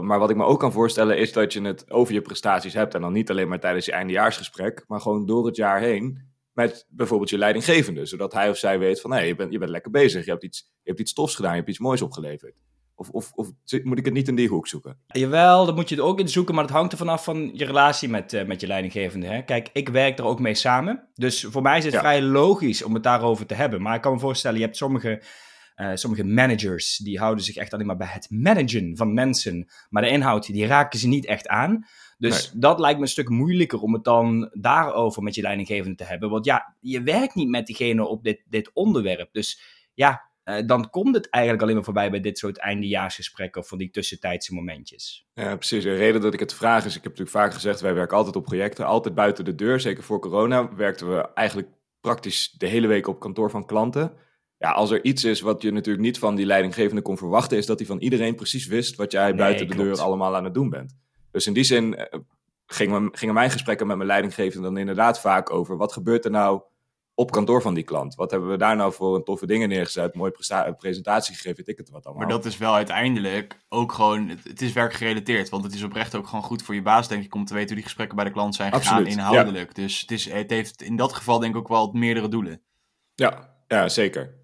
Maar 0.00 0.18
wat 0.18 0.30
ik 0.30 0.36
me 0.36 0.44
ook 0.44 0.60
kan 0.60 0.72
voorstellen 0.72 1.18
is 1.18 1.32
dat 1.32 1.52
je 1.52 1.62
het 1.62 1.90
over 1.90 2.14
je 2.14 2.22
prestaties 2.22 2.74
hebt. 2.74 2.94
En 2.94 3.00
dan 3.00 3.12
niet 3.12 3.30
alleen 3.30 3.48
maar 3.48 3.60
tijdens 3.60 3.86
je 3.86 3.92
eindejaarsgesprek, 3.92 4.84
maar 4.86 5.00
gewoon 5.00 5.26
door 5.26 5.46
het 5.46 5.56
jaar 5.56 5.80
heen. 5.80 6.34
Met 6.56 6.86
bijvoorbeeld 6.88 7.30
je 7.30 7.38
leidinggevende. 7.38 8.06
Zodat 8.06 8.32
hij 8.32 8.50
of 8.50 8.56
zij 8.56 8.78
weet 8.78 9.00
van, 9.00 9.12
hé, 9.12 9.20
je, 9.20 9.34
bent, 9.34 9.52
je 9.52 9.58
bent 9.58 9.70
lekker 9.70 9.90
bezig. 9.90 10.24
Je 10.24 10.30
hebt, 10.30 10.44
iets, 10.44 10.70
je 10.82 10.88
hebt 10.88 11.00
iets 11.00 11.12
tofs 11.12 11.34
gedaan, 11.34 11.50
je 11.50 11.56
hebt 11.56 11.68
iets 11.68 11.78
moois 11.78 12.02
opgeleverd. 12.02 12.60
Of, 12.94 13.08
of, 13.10 13.32
of 13.34 13.48
moet 13.82 13.98
ik 13.98 14.04
het 14.04 14.14
niet 14.14 14.28
in 14.28 14.34
die 14.34 14.48
hoek 14.48 14.68
zoeken? 14.68 14.98
Jawel, 15.06 15.66
daar 15.66 15.74
moet 15.74 15.88
je 15.88 15.94
het 15.94 16.04
ook 16.04 16.20
in 16.20 16.28
zoeken, 16.28 16.54
maar 16.54 16.64
het 16.64 16.72
hangt 16.72 16.92
er 16.92 16.98
vanaf 16.98 17.24
van 17.24 17.50
je 17.54 17.64
relatie 17.64 18.08
met, 18.08 18.32
eh, 18.32 18.46
met 18.46 18.60
je 18.60 18.66
leidinggevende. 18.66 19.26
Hè? 19.26 19.42
Kijk, 19.42 19.70
ik 19.72 19.88
werk 19.88 20.18
er 20.18 20.24
ook 20.24 20.40
mee 20.40 20.54
samen. 20.54 21.08
Dus 21.14 21.44
voor 21.44 21.62
mij 21.62 21.78
is 21.78 21.84
het 21.84 21.92
Ja. 21.92 21.98
vrij 21.98 22.22
logisch 22.22 22.82
om 22.82 22.94
het 22.94 23.02
daarover 23.02 23.46
te 23.46 23.54
hebben. 23.54 23.82
Maar 23.82 23.94
ik 23.94 24.00
kan 24.00 24.12
me 24.12 24.18
voorstellen, 24.18 24.58
je 24.58 24.64
hebt 24.64 24.76
sommige, 24.76 25.22
eh, 25.76 25.90
sommige 25.94 26.24
managers 26.24 26.96
die 26.96 27.18
houden 27.18 27.44
zich 27.44 27.56
echt 27.56 27.72
alleen 27.72 27.86
maar 27.86 27.96
bij 27.96 28.10
het 28.10 28.30
managen 28.30 28.96
van 28.96 29.14
mensen. 29.14 29.68
Maar 29.90 30.02
de 30.02 30.08
inhoud, 30.08 30.46
die 30.46 30.66
raken 30.66 30.98
ze 30.98 31.08
niet 31.08 31.26
echt 31.26 31.48
aan. 31.48 31.86
Dus 32.18 32.50
dat 32.54 32.80
lijkt 32.80 32.96
me 32.98 33.04
een 33.04 33.10
stuk 33.10 33.28
moeilijker 33.28 33.80
om 33.80 33.92
het 33.92 34.04
dan 34.04 34.50
daarover 34.52 35.22
met 35.22 35.34
je 35.34 35.42
leidinggevende 35.42 35.96
te 35.96 36.04
hebben. 36.04 36.30
Want 36.30 36.44
ja, 36.44 36.74
je 36.80 37.02
werkt 37.02 37.34
niet 37.34 37.48
met 37.48 37.66
diegene 37.66 38.06
op 38.06 38.24
dit, 38.24 38.42
dit 38.48 38.70
onderwerp. 38.72 39.28
Dus 39.32 39.60
ja, 39.94 40.30
eh, 40.42 40.66
dan 40.66 40.90
komt 40.90 41.14
het 41.14 41.30
eigenlijk 41.30 41.62
alleen 41.62 41.74
maar 41.74 41.84
voorbij 41.84 42.10
bij 42.10 42.20
dit 42.20 42.38
soort 42.38 42.58
eindejaarsgesprekken 42.58 43.60
of 43.60 43.68
van 43.68 43.78
die 43.78 43.90
tussentijdse 43.90 44.54
momentjes. 44.54 45.26
Ja, 45.34 45.56
precies. 45.56 45.82
De 45.82 45.94
reden 45.94 46.20
dat 46.20 46.34
ik 46.34 46.40
het 46.40 46.54
vraag 46.54 46.84
is, 46.84 46.96
ik 46.96 47.02
heb 47.02 47.18
natuurlijk 47.18 47.36
vaak 47.36 47.54
gezegd, 47.54 47.80
wij 47.80 47.94
werken 47.94 48.16
altijd 48.16 48.36
op 48.36 48.44
projecten, 48.44 48.86
altijd 48.86 49.14
buiten 49.14 49.44
de 49.44 49.54
deur. 49.54 49.80
Zeker 49.80 50.02
voor 50.02 50.20
corona 50.20 50.74
werkten 50.74 51.14
we 51.14 51.32
eigenlijk 51.34 51.68
praktisch 52.00 52.50
de 52.50 52.66
hele 52.66 52.86
week 52.86 53.06
op 53.06 53.20
kantoor 53.20 53.50
van 53.50 53.66
klanten. 53.66 54.12
Ja, 54.58 54.70
als 54.70 54.90
er 54.90 55.04
iets 55.04 55.24
is 55.24 55.40
wat 55.40 55.62
je 55.62 55.72
natuurlijk 55.72 56.04
niet 56.04 56.18
van 56.18 56.34
die 56.34 56.46
leidinggevende 56.46 57.02
kon 57.02 57.16
verwachten, 57.16 57.58
is 57.58 57.66
dat 57.66 57.78
hij 57.78 57.86
van 57.86 57.98
iedereen 57.98 58.34
precies 58.34 58.66
wist 58.66 58.96
wat 58.96 59.12
jij 59.12 59.26
Nee, 59.26 59.36
buiten 59.36 59.68
de 59.68 59.76
deur 59.76 60.00
allemaal 60.00 60.36
aan 60.36 60.44
het 60.44 60.54
doen 60.54 60.70
bent. 60.70 60.96
Dus 61.30 61.46
in 61.46 61.52
die 61.52 61.64
zin 61.64 61.96
eh, 61.96 62.18
gingen, 62.66 63.08
gingen 63.12 63.34
mijn 63.34 63.50
gesprekken 63.50 63.86
met 63.86 63.96
mijn 63.96 64.08
leidinggevende 64.08 64.66
dan 64.66 64.76
inderdaad 64.76 65.20
vaak 65.20 65.52
over 65.52 65.76
wat 65.76 65.92
gebeurt 65.92 66.24
er 66.24 66.30
nou 66.30 66.62
op 67.14 67.30
kantoor 67.30 67.62
van 67.62 67.74
die 67.74 67.84
klant? 67.84 68.14
Wat 68.14 68.30
hebben 68.30 68.48
we 68.48 68.56
daar 68.56 68.76
nou 68.76 68.92
voor 68.92 69.16
een 69.16 69.24
toffe 69.24 69.46
dingen 69.46 69.68
neergezet? 69.68 70.14
Mooie 70.14 70.74
presentatie 70.78 71.34
gegeven, 71.34 71.56
weet 71.56 71.68
ik 71.68 71.78
het 71.78 71.90
wat 71.90 72.04
allemaal. 72.04 72.26
Maar 72.26 72.36
dat 72.36 72.44
is 72.44 72.58
wel 72.58 72.74
uiteindelijk 72.74 73.58
ook 73.68 73.92
gewoon, 73.92 74.28
het, 74.28 74.44
het 74.44 74.62
is 74.62 74.72
werkgerelateerd. 74.72 75.48
Want 75.48 75.64
het 75.64 75.74
is 75.74 75.82
oprecht 75.82 76.14
ook 76.14 76.26
gewoon 76.26 76.44
goed 76.44 76.62
voor 76.62 76.74
je 76.74 76.82
baas, 76.82 77.08
denk 77.08 77.24
ik, 77.24 77.34
om 77.34 77.44
te 77.44 77.52
weten 77.52 77.68
hoe 77.68 77.76
die 77.76 77.84
gesprekken 77.84 78.16
bij 78.16 78.24
de 78.24 78.32
klant 78.32 78.54
zijn 78.54 78.72
gegaan 78.72 78.92
Absoluut, 78.92 79.12
inhoudelijk. 79.12 79.74
Dus 79.74 80.00
het, 80.00 80.10
is, 80.10 80.30
het 80.30 80.50
heeft 80.50 80.82
in 80.82 80.96
dat 80.96 81.12
geval 81.12 81.38
denk 81.38 81.54
ik 81.54 81.60
ook 81.60 81.68
wel 81.68 81.90
meerdere 81.92 82.28
doelen. 82.28 82.60
Ja, 83.14 83.54
ja, 83.68 83.88
zeker. 83.88 84.34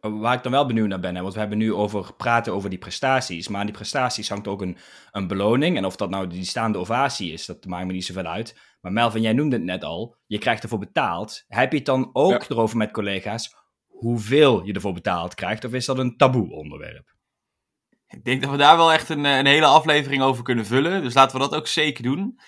Waar 0.00 0.34
ik 0.34 0.42
dan 0.42 0.52
wel 0.52 0.66
benieuwd 0.66 0.88
naar 0.88 1.00
ben, 1.00 1.14
hè, 1.14 1.22
want 1.22 1.34
we 1.34 1.40
hebben 1.40 1.58
nu 1.58 1.72
over 1.74 2.14
praten 2.14 2.52
over 2.52 2.70
die 2.70 2.78
prestaties. 2.78 3.48
Maar 3.48 3.60
aan 3.60 3.66
die 3.66 3.74
prestaties 3.74 4.28
hangt 4.28 4.48
ook 4.48 4.62
een, 4.62 4.76
een 5.12 5.26
beloning. 5.26 5.76
En 5.76 5.84
of 5.84 5.96
dat 5.96 6.10
nou 6.10 6.26
die 6.26 6.44
staande 6.44 6.78
ovatie 6.78 7.32
is, 7.32 7.46
dat 7.46 7.64
maakt 7.64 7.86
me 7.86 7.92
niet 7.92 8.04
zoveel 8.04 8.24
uit. 8.26 8.60
Maar 8.80 8.92
Melvin, 8.92 9.22
jij 9.22 9.32
noemde 9.32 9.56
het 9.56 9.64
net 9.64 9.84
al. 9.84 10.16
Je 10.26 10.38
krijgt 10.38 10.62
ervoor 10.62 10.78
betaald. 10.78 11.44
Heb 11.48 11.70
je 11.70 11.76
het 11.76 11.86
dan 11.86 12.10
ook 12.12 12.30
Ja. 12.30 12.48
erover 12.48 12.76
met 12.76 12.90
collega's 12.90 13.54
hoeveel 13.86 14.64
je 14.64 14.72
ervoor 14.72 14.92
betaald 14.92 15.34
krijgt? 15.34 15.64
Of 15.64 15.72
is 15.72 15.86
dat 15.86 15.98
een 15.98 16.16
taboe 16.16 16.50
onderwerp? 16.50 17.14
Ik 18.08 18.24
denk 18.24 18.42
dat 18.42 18.50
we 18.50 18.56
daar 18.56 18.76
wel 18.76 18.92
echt 18.92 19.08
een, 19.08 19.24
eh, 19.26 19.36
een 19.38 19.46
hele 19.46 19.66
aflevering 19.66 20.22
over 20.22 20.42
kunnen 20.42 20.66
vullen. 20.66 21.02
Dus 21.02 21.14
laten 21.14 21.36
we 21.36 21.48
dat 21.48 21.54
ook 21.54 21.66
zeker 21.66 22.02
doen. 22.02 22.38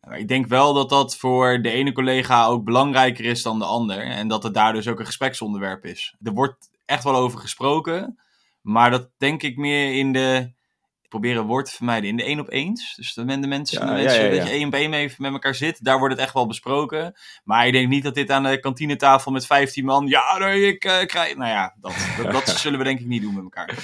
Maar 0.00 0.18
ik 0.18 0.28
denk 0.28 0.46
wel 0.46 0.74
dat 0.74 0.88
dat 0.88 1.16
voor 1.16 1.62
de 1.62 1.70
ene 1.70 1.92
collega 1.92 2.46
ook 2.46 2.64
belangrijker 2.64 3.24
is 3.24 3.42
dan 3.42 3.58
de 3.58 3.64
ander. 3.64 3.98
En 3.98 4.28
dat 4.28 4.42
het 4.42 4.54
daar 4.54 4.72
dus 4.72 4.88
ook 4.88 4.98
een 4.98 5.06
gespreksonderwerp 5.06 5.84
is. 5.84 6.16
Er 6.22 6.32
wordt 6.32 6.70
echt 6.84 7.04
wel 7.04 7.16
over 7.16 7.38
gesproken. 7.38 8.18
Maar 8.60 8.90
dat 8.90 9.10
denk 9.16 9.42
ik 9.42 9.56
meer 9.56 9.98
in 9.98 10.12
de... 10.12 10.52
Ik 11.02 11.08
probeer 11.20 11.36
een 11.36 11.46
woord 11.46 11.66
te 11.66 11.76
vermijden. 11.76 12.10
In 12.10 12.16
de 12.16 12.24
één 12.24 12.40
op 12.40 12.50
eens. 12.50 12.94
Dus 12.96 13.14
men- 13.14 13.40
de 13.40 13.46
mensen, 13.46 13.80
Ja, 13.80 13.86
de 13.86 13.92
mensen 14.02 14.24
ja, 14.24 14.30
ja. 14.30 14.36
dat 14.36 14.46
je 14.46 14.52
één 14.52 14.66
op 14.66 14.74
één 14.74 14.90
mee 14.90 15.14
met 15.18 15.32
elkaar 15.32 15.54
zit. 15.54 15.84
Daar 15.84 15.98
wordt 15.98 16.14
het 16.14 16.22
echt 16.22 16.34
wel 16.34 16.46
besproken. 16.46 17.14
Maar 17.44 17.66
ik 17.66 17.72
denk 17.72 17.88
niet 17.88 18.02
dat 18.04 18.14
dit 18.14 18.30
aan 18.30 18.42
de 18.42 18.60
kantinetafel 18.60 19.32
met 19.32 19.46
15 19.46 19.84
man... 19.84 20.06
Ja, 20.06 20.38
nee, 20.38 20.66
ik 20.66 20.84
eh, 20.84 21.06
krijg... 21.06 21.36
Nou 21.36 21.50
ja, 21.50 21.76
dat, 21.80 21.94
dat, 22.22 22.32
dat 22.32 22.48
zullen 22.60 22.78
we 22.78 22.84
denk 22.84 23.00
ik 23.00 23.06
niet 23.06 23.22
doen 23.22 23.34
met 23.34 23.42
elkaar. 23.42 23.78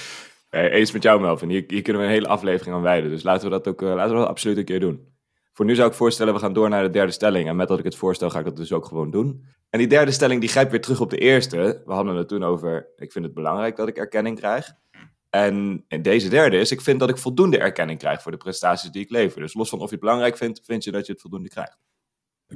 Eens 0.49 0.91
met 0.91 1.03
jou, 1.03 1.21
Melvin. 1.21 1.49
Hier, 1.49 1.63
hier 1.67 1.81
kunnen 1.81 2.01
we 2.01 2.07
een 2.07 2.13
hele 2.13 2.27
aflevering 2.27 2.75
aan 2.75 2.81
wijden. 2.81 3.09
Dus 3.09 3.23
laten 3.23 3.43
we 3.43 3.49
dat 3.49 3.67
ook 3.67 3.81
eh, 3.81 3.93
laten 3.93 4.13
we 4.13 4.19
dat 4.19 4.27
absoluut 4.27 4.57
een 4.57 4.65
keer 4.65 4.79
doen. 4.79 5.10
Voor 5.61 5.69
nu 5.69 5.75
zou 5.75 5.89
ik 5.89 5.95
voorstellen, 5.95 6.33
we 6.33 6.39
gaan 6.39 6.53
door 6.53 6.69
naar 6.69 6.83
de 6.83 6.89
derde 6.89 7.11
stelling. 7.11 7.47
En 7.47 7.55
met 7.55 7.67
dat 7.67 7.79
ik 7.79 7.83
het 7.85 7.95
voorstel, 7.95 8.29
ga 8.29 8.39
ik 8.39 8.45
dat 8.45 8.55
dus 8.55 8.73
ook 8.73 8.85
gewoon 8.85 9.11
doen. 9.11 9.45
En 9.69 9.79
die 9.79 9.87
derde 9.87 10.11
stelling, 10.11 10.41
die 10.41 10.49
grijpt 10.49 10.71
weer 10.71 10.81
terug 10.81 11.01
op 11.01 11.09
de 11.09 11.17
eerste. 11.17 11.81
We 11.85 11.93
hadden 11.93 12.15
het 12.15 12.27
toen 12.27 12.43
over, 12.43 12.87
ik 12.95 13.11
vind 13.11 13.25
het 13.25 13.33
belangrijk 13.33 13.75
dat 13.75 13.87
ik 13.87 13.97
erkenning 13.97 14.37
krijg. 14.37 14.73
En, 15.29 15.85
en 15.87 16.01
deze 16.01 16.29
derde 16.29 16.57
is, 16.57 16.71
ik 16.71 16.81
vind 16.81 16.99
dat 16.99 17.09
ik 17.09 17.17
voldoende 17.17 17.57
erkenning 17.57 17.99
krijg 17.99 18.21
voor 18.21 18.31
de 18.31 18.37
prestaties 18.37 18.89
die 18.89 19.01
ik 19.01 19.09
lever. 19.09 19.41
Dus 19.41 19.53
los 19.53 19.69
van 19.69 19.79
of 19.79 19.85
je 19.85 19.91
het 19.91 19.99
belangrijk 19.99 20.37
vindt, 20.37 20.61
vind 20.63 20.83
je 20.83 20.91
dat 20.91 21.05
je 21.05 21.11
het 21.11 21.21
voldoende 21.21 21.49
krijgt. 21.49 21.77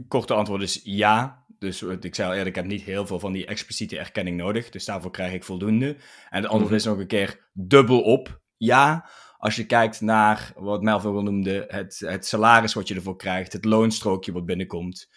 Korte 0.07 0.33
antwoord 0.33 0.61
is 0.61 0.81
ja. 0.83 1.45
Dus 1.59 1.83
eh, 1.83 1.95
ik 1.99 2.15
zei 2.15 2.27
al 2.27 2.33
eerder, 2.33 2.49
ik 2.49 2.55
heb 2.55 2.65
niet 2.65 2.81
heel 2.81 3.07
veel 3.07 3.19
van 3.19 3.31
die 3.31 3.45
expliciete 3.45 3.97
erkenning 3.97 4.37
nodig. 4.37 4.69
Dus 4.69 4.85
daarvoor 4.85 5.11
krijg 5.11 5.33
ik 5.33 5.43
voldoende. 5.43 5.87
En 6.29 6.41
het 6.41 6.45
antwoord 6.45 6.65
Mhm. 6.65 6.73
is 6.75 6.85
nog 6.85 6.97
een 6.97 7.07
keer 7.07 7.49
dubbel 7.53 8.01
op. 8.01 8.39
Ja, 8.57 9.09
als 9.45 9.55
je 9.55 9.65
kijkt 9.65 10.01
naar 10.01 10.51
wat 10.55 10.81
Melvin 10.81 11.23
noemde, 11.23 11.65
het, 11.67 11.99
het 11.99 12.25
salaris 12.25 12.73
wat 12.73 12.87
je 12.87 12.95
ervoor 12.95 13.15
krijgt, 13.15 13.53
het 13.53 13.65
loonstrookje 13.65 14.31
wat 14.31 14.45
binnenkomt. 14.45 15.09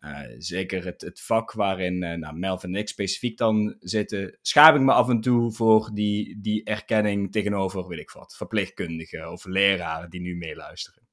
Uh, 0.00 0.20
zeker 0.38 0.84
het, 0.84 1.00
het 1.00 1.20
vak 1.20 1.52
waarin 1.52 2.02
uh, 2.02 2.12
nou, 2.12 2.38
Melvin 2.38 2.74
en 2.74 2.80
ik 2.80 2.88
specifiek 2.88 3.38
dan 3.38 3.76
zitten, 3.78 4.38
schaam 4.42 4.74
ik 4.74 4.80
me 4.80 4.92
af 4.92 5.08
en 5.08 5.20
toe 5.20 5.52
voor 5.52 5.90
die, 5.94 6.40
die 6.40 6.64
erkenning 6.64 7.32
tegenover, 7.32 7.86
weet 7.86 7.98
ik 7.98 8.10
wat, 8.10 8.36
verpleegkundigen 8.36 9.32
of 9.32 9.44
leraren 9.44 10.10
die 10.10 10.20
nu 10.20 10.36
meeluisteren. 10.36 11.08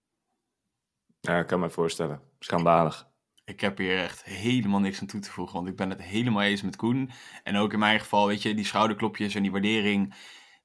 Ja, 1.19 1.39
ik 1.39 1.47
kan 1.47 1.59
me 1.59 1.69
voorstellen. 1.69 2.21
Schandalig. 2.39 3.07
Ik 3.45 3.61
heb 3.61 3.77
hier 3.77 3.97
echt 3.97 4.23
helemaal 4.23 4.79
niks 4.79 5.01
aan 5.01 5.07
toe 5.07 5.19
te 5.19 5.31
voegen, 5.31 5.55
want 5.55 5.67
ik 5.67 5.75
ben 5.75 5.89
het 5.89 6.01
helemaal 6.01 6.43
eens 6.43 6.61
met 6.61 6.75
Koen. 6.75 7.11
En 7.43 7.55
ook 7.55 7.73
in 7.73 7.79
mijn 7.79 7.99
geval, 7.99 8.27
weet 8.27 8.41
je, 8.41 8.53
die 8.53 8.65
schouderklopjes 8.65 9.35
en 9.35 9.41
die 9.41 9.51
waardering, 9.51 10.15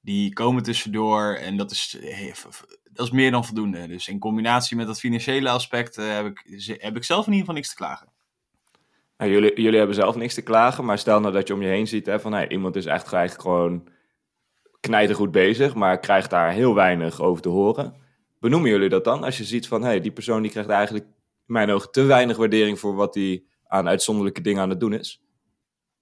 die 0.03 0.33
komen 0.33 0.63
tussendoor. 0.63 1.35
En 1.35 1.57
dat 1.57 1.71
is, 1.71 1.97
dat 2.93 3.07
is 3.07 3.13
meer 3.13 3.31
dan 3.31 3.45
voldoende. 3.45 3.87
Dus 3.87 4.09
in 4.09 4.19
combinatie 4.19 4.77
met 4.77 4.87
dat 4.87 5.01
financiële 5.01 5.49
aspect 5.49 5.99
uh, 5.99 6.15
heb, 6.15 6.27
ik, 6.27 6.77
heb 6.81 6.97
ik 6.97 7.05
zelf 7.05 7.27
in 7.27 7.33
ieder 7.33 7.39
geval 7.41 7.55
niks 7.55 7.69
te 7.69 7.75
klagen. 7.75 8.13
Nou, 9.17 9.31
jullie, 9.31 9.61
jullie 9.61 9.79
hebben 9.79 9.97
zelf 9.97 10.17
niks 10.17 10.35
te 10.35 10.43
klagen, 10.43 10.85
maar 10.85 10.99
stel 10.99 11.21
nou 11.21 11.33
dat 11.33 11.49
je 11.49 11.55
om 11.55 11.63
je 11.63 11.69
heen 11.69 11.89
ziet 11.89 12.07
hè, 12.07 12.21
van 12.21 12.33
hey, 12.33 12.49
iemand 12.49 12.77
is 12.77 12.87
echt 12.87 13.13
eigenlijk 13.13 13.43
gewoon 13.43 13.89
knijtergoed 14.81 15.31
bezig, 15.31 15.75
maar 15.75 16.01
krijgt 16.01 16.31
daar 16.31 16.53
heel 16.53 16.75
weinig 16.75 17.21
over 17.21 17.43
te 17.43 17.49
horen. 17.49 17.95
Benoemen 18.39 18.71
jullie 18.71 18.89
dat 18.89 19.05
dan? 19.05 19.25
Als 19.25 19.39
je 19.39 19.45
ziet 19.45 19.69
van 19.69 19.83
hey, 19.83 20.01
die 20.01 20.13
persoon 20.13 20.43
die 20.43 20.51
krijgt 20.51 20.71
eigenlijk 20.71 21.05
in 21.05 21.13
mijn 21.53 21.71
ogen 21.71 21.91
te 21.91 22.03
weinig 22.03 22.37
waardering 22.37 22.79
voor 22.79 22.95
wat 22.95 23.15
hij 23.15 23.45
aan 23.67 23.89
uitzonderlijke 23.89 24.41
dingen 24.41 24.63
aan 24.63 24.71
het 24.71 24.81
doen 24.81 24.93
is. 24.93 25.23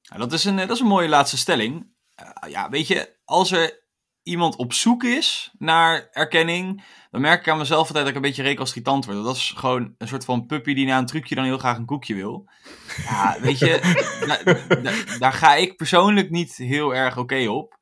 Nou, 0.08 0.20
dat, 0.20 0.32
is 0.32 0.44
een, 0.44 0.56
dat 0.56 0.70
is 0.70 0.80
een 0.80 0.86
mooie 0.86 1.08
laatste 1.08 1.36
stelling. 1.36 1.86
Uh, 2.22 2.50
ja, 2.50 2.68
weet 2.68 2.86
je, 2.86 3.16
als 3.24 3.52
er 3.52 3.79
iemand 4.22 4.56
op 4.56 4.72
zoek 4.72 5.04
is 5.04 5.54
naar 5.58 6.08
erkenning, 6.12 6.84
dan 7.10 7.20
merk 7.20 7.40
ik 7.40 7.48
aan 7.48 7.58
mezelf 7.58 7.78
altijd 7.78 7.98
dat 7.98 8.08
ik 8.08 8.14
een 8.14 8.22
beetje 8.22 8.42
recalcitrant 8.42 9.04
word. 9.04 9.24
Dat 9.24 9.36
is 9.36 9.52
gewoon 9.56 9.94
een 9.98 10.08
soort 10.08 10.24
van 10.24 10.46
puppy 10.46 10.74
die 10.74 10.86
na 10.86 10.98
een 10.98 11.06
trucje 11.06 11.34
dan 11.34 11.44
heel 11.44 11.58
graag 11.58 11.76
een 11.76 11.86
koekje 11.86 12.14
wil. 12.14 12.48
Ja, 12.96 13.36
weet 13.40 13.58
je, 13.58 13.80
daar 15.18 15.32
ga 15.32 15.54
ik 15.54 15.76
persoonlijk 15.76 16.30
niet 16.30 16.56
heel 16.56 16.94
erg 16.94 17.16
oké 17.16 17.48
op. 17.48 17.78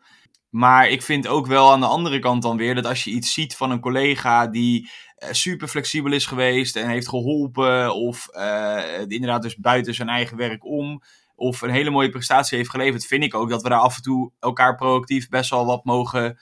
Maar 0.50 0.88
ik 0.88 1.02
vind 1.02 1.26
ook 1.26 1.47
wel 1.47 1.73
aan 1.73 1.80
de 1.80 1.87
andere 1.87 2.18
kant 2.18 2.42
dan 2.42 2.57
weer 2.57 2.75
dat 2.75 2.87
als 2.87 3.04
je 3.04 3.11
iets 3.11 3.33
ziet 3.33 3.57
van 3.57 3.71
een 3.71 3.80
collega 3.80 4.47
die 4.47 4.90
uh, 5.18 5.28
super 5.30 5.68
flexibel 5.68 6.12
is 6.12 6.26
geweest 6.26 6.76
en 6.76 6.88
heeft 6.88 7.09
geholpen, 7.09 7.95
of 7.95 8.28
uh, 8.30 9.00
inderdaad 9.00 9.42
dus 9.42 9.57
buiten 9.57 9.95
zijn 9.95 10.09
eigen 10.09 10.37
werk 10.37 10.64
om, 10.64 11.02
of 11.38 11.62
een 11.62 11.71
hele 11.71 11.90
mooie 11.90 12.11
prestatie 12.11 12.57
heeft 12.57 12.71
geleverd, 12.71 13.07
vind 13.07 13.25
ik 13.25 13.35
ook 13.35 13.50
dat 13.50 13.62
we 13.62 13.68
daar 13.68 13.78
af 13.78 13.97
en 13.97 14.02
toe 14.02 14.33
elkaar 14.38 14.75
proactief 14.75 15.28
best 15.28 15.50
wel 15.50 15.66
wat 15.66 15.85
mogen 15.85 16.38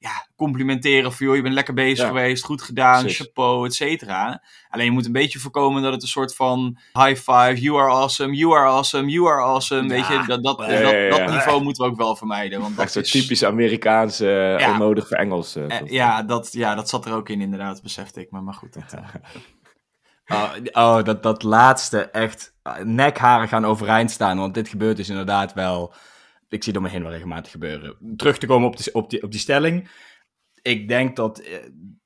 ja, 0.00 0.26
complimenteren. 0.36 1.12
Voor 1.12 1.26
joh, 1.26 1.36
je 1.36 1.42
bent 1.42 1.54
lekker 1.54 1.74
bezig 1.74 2.06
geweest, 2.06 2.44
goed 2.44 2.62
gedaan, 2.62 3.00
Precies. 3.00 3.26
chapeau, 3.26 3.66
et 3.66 3.74
cetera. 3.74 4.42
Alleen 4.68 4.84
je 4.84 4.90
moet 4.90 5.06
een 5.06 5.12
beetje 5.12 5.38
voorkomen 5.38 5.82
dat 5.82 5.92
het 5.92 6.02
een 6.02 6.08
soort 6.08 6.34
van 6.34 6.78
high 6.92 7.14
five, 7.14 7.54
you 7.60 7.80
are 7.80 7.90
awesome, 7.90 8.34
you 8.34 8.56
are 8.56 8.66
awesome, 8.66 9.10
you 9.10 9.28
are 9.28 9.42
awesome. 9.42 9.88
Weet 9.88 10.06
je, 10.06 10.22
dat, 10.26 10.42
dat, 10.42 10.58
dat, 10.58 10.68
dat, 11.10 11.30
niveau 11.30 11.62
moeten 11.62 11.84
we 11.84 11.90
ook 11.90 11.96
wel 11.96 12.16
vermijden. 12.16 12.60
Want 12.60 12.76
dat 12.76 12.96
is 12.96 13.10
typisch 13.10 13.44
Amerikaanse, 13.44 14.56
uh, 14.60 14.68
onnodig 14.68 15.08
voor 15.08 15.16
Engels. 15.16 15.56
Uh, 15.56 15.66
ja, 15.84 16.22
dat, 16.22 16.52
ja, 16.52 16.74
dat 16.74 16.88
zat 16.88 17.06
er 17.06 17.12
ook 17.12 17.28
in 17.28 17.40
inderdaad, 17.40 17.82
besefte 17.82 18.20
ik. 18.20 18.30
Maar, 18.30 18.42
maar 18.42 18.54
goed, 18.54 18.72
dat... 18.72 18.94
Oh, 20.32 20.52
oh, 20.72 21.04
dat, 21.04 21.22
dat 21.22 21.42
laatste 21.42 22.00
echt 22.00 22.49
nekharen 22.84 23.48
gaan 23.48 23.64
overeind 23.64 24.10
staan. 24.10 24.38
Want 24.38 24.54
dit 24.54 24.68
gebeurt 24.68 24.96
dus 24.96 25.08
inderdaad 25.08 25.52
wel. 25.52 25.94
Ik 26.48 26.62
zie 26.62 26.72
het 26.72 26.82
om 26.82 26.82
me 26.82 26.92
heen 26.92 27.02
wel 27.02 27.12
regelmatig 27.12 27.52
gebeuren. 27.52 28.16
Terug 28.16 28.38
te 28.38 28.46
komen 28.46 28.68
op, 28.68 28.76
de, 28.76 28.90
op, 28.92 29.10
die, 29.10 29.22
op 29.22 29.30
die 29.30 29.40
stelling. 29.40 29.90
Ik 30.62 30.88
denk 30.88 31.16
dat. 31.16 31.38
Eh, 31.38 31.56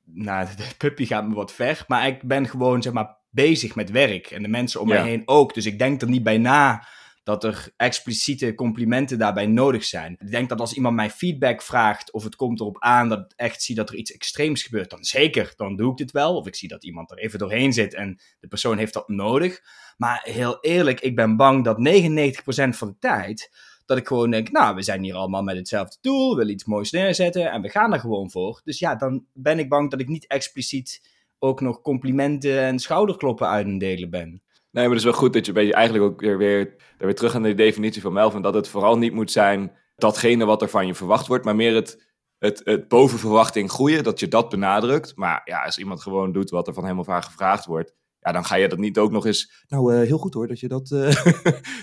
nou, 0.03 0.47
de 0.57 0.67
puppy 0.77 1.05
gaat 1.05 1.27
me 1.27 1.33
wat 1.35 1.53
ver. 1.53 1.83
Maar 1.87 2.07
ik 2.07 2.21
ben 2.21 2.47
gewoon, 2.47 2.81
zeg 2.81 2.93
maar, 2.93 3.17
bezig 3.29 3.75
met 3.75 3.91
werk. 3.91 4.31
En 4.31 4.41
de 4.41 4.47
mensen 4.47 4.81
om 4.81 4.87
me 4.87 4.97
heen 4.97 5.21
ook. 5.25 5.53
Dus 5.53 5.65
ik 5.65 5.79
denk 5.79 6.01
er 6.01 6.09
niet 6.09 6.23
bij 6.23 6.37
na 6.37 6.87
dat 7.25 7.43
er 7.43 7.73
expliciete 7.77 8.55
complimenten 8.55 9.17
daarbij 9.17 9.45
nodig 9.45 9.83
zijn. 9.83 10.15
Ik 10.19 10.31
denk 10.31 10.49
dat 10.49 10.59
als 10.59 10.73
iemand 10.73 10.95
mij 10.95 11.09
feedback 11.09 11.61
vraagt 11.61 12.11
of 12.11 12.23
het 12.23 12.35
komt 12.35 12.59
erop 12.59 12.79
aan 12.79 13.09
dat 13.09 13.19
ik 13.19 13.33
echt 13.35 13.61
zie 13.61 13.75
dat 13.75 13.89
er 13.89 13.95
iets 13.95 14.11
extreems 14.11 14.63
gebeurt, 14.63 14.89
dan 14.89 15.03
zeker, 15.03 15.53
dan 15.55 15.75
doe 15.75 15.91
ik 15.91 15.97
dit 15.97 16.11
wel. 16.11 16.35
Of 16.35 16.47
ik 16.47 16.55
zie 16.55 16.69
dat 16.69 16.83
iemand 16.83 17.11
er 17.11 17.17
even 17.17 17.39
doorheen 17.39 17.73
zit 17.73 17.93
en 17.93 18.19
de 18.39 18.47
persoon 18.47 18.77
heeft 18.77 18.93
dat 18.93 19.07
nodig. 19.07 19.61
Maar 19.97 20.21
heel 20.23 20.57
eerlijk, 20.61 20.99
ik 20.99 21.15
ben 21.15 21.35
bang 21.35 21.63
dat 21.63 21.77
99% 21.77 22.77
van 22.77 22.87
de 22.87 22.97
tijd 22.99 23.49
dat 23.85 23.97
ik 23.97 24.07
gewoon 24.07 24.31
denk, 24.31 24.51
nou, 24.51 24.75
we 24.75 24.81
zijn 24.81 25.03
hier 25.03 25.15
allemaal 25.15 25.43
met 25.43 25.55
hetzelfde 25.55 25.97
doel, 26.01 26.29
we 26.29 26.35
willen 26.35 26.53
iets 26.53 26.65
moois 26.65 26.91
neerzetten 26.91 27.51
en 27.51 27.61
we 27.61 27.69
gaan 27.69 27.93
er 27.93 27.99
gewoon 27.99 28.31
voor. 28.31 28.61
Dus 28.63 28.79
ja, 28.79 28.95
dan 28.95 29.25
ben 29.33 29.59
ik 29.59 29.69
bang 29.69 29.91
dat 29.91 29.99
ik 29.99 30.07
niet 30.07 30.27
expliciet 30.27 31.13
ook 31.39 31.61
nog 31.61 31.81
complimenten 31.81 32.61
en 32.61 32.79
schouderkloppen 32.79 33.47
uit 33.47 33.65
een 33.65 33.77
delen 33.77 34.09
ben. 34.09 34.43
Nee, 34.75 34.83
maar 34.83 34.95
het 34.95 35.05
is 35.05 35.11
wel 35.11 35.19
goed 35.19 35.33
dat 35.33 35.45
je 35.45 35.51
beetje 35.51 35.73
eigenlijk 35.73 36.05
ook 36.05 36.19
weer, 36.19 36.37
weer, 36.37 36.75
weer 36.97 37.15
terug 37.15 37.35
aan 37.35 37.43
de 37.43 37.53
definitie 37.53 38.01
van 38.01 38.13
Melvin. 38.13 38.41
Dat 38.41 38.53
het 38.53 38.67
vooral 38.67 38.97
niet 38.97 39.13
moet 39.13 39.31
zijn 39.31 39.77
datgene 39.95 40.45
wat 40.45 40.61
er 40.61 40.69
van 40.69 40.87
je 40.87 40.95
verwacht 40.95 41.27
wordt, 41.27 41.45
maar 41.45 41.55
meer 41.55 41.75
het, 41.75 42.05
het, 42.37 42.61
het 42.63 42.87
boven 42.87 43.19
verwachting 43.19 43.71
groeien, 43.71 44.03
dat 44.03 44.19
je 44.19 44.27
dat 44.27 44.49
benadrukt. 44.49 45.15
Maar 45.15 45.41
ja, 45.45 45.63
als 45.63 45.77
iemand 45.77 46.01
gewoon 46.01 46.31
doet 46.31 46.49
wat 46.49 46.67
er 46.67 46.73
van 46.73 46.85
hem 46.85 46.99
of 46.99 47.07
haar 47.07 47.23
gevraagd 47.23 47.65
wordt, 47.65 47.93
ja, 48.25 48.31
dan 48.31 48.45
ga 48.45 48.55
je 48.55 48.67
dat 48.67 48.79
niet 48.79 48.97
ook 48.97 49.11
nog 49.11 49.25
eens. 49.25 49.51
Nou, 49.67 49.93
uh, 49.93 50.07
heel 50.07 50.17
goed 50.17 50.33
hoor, 50.33 50.47
dat 50.47 50.59
je 50.59 50.67
dat. 50.67 50.91
Uh, 50.93 51.01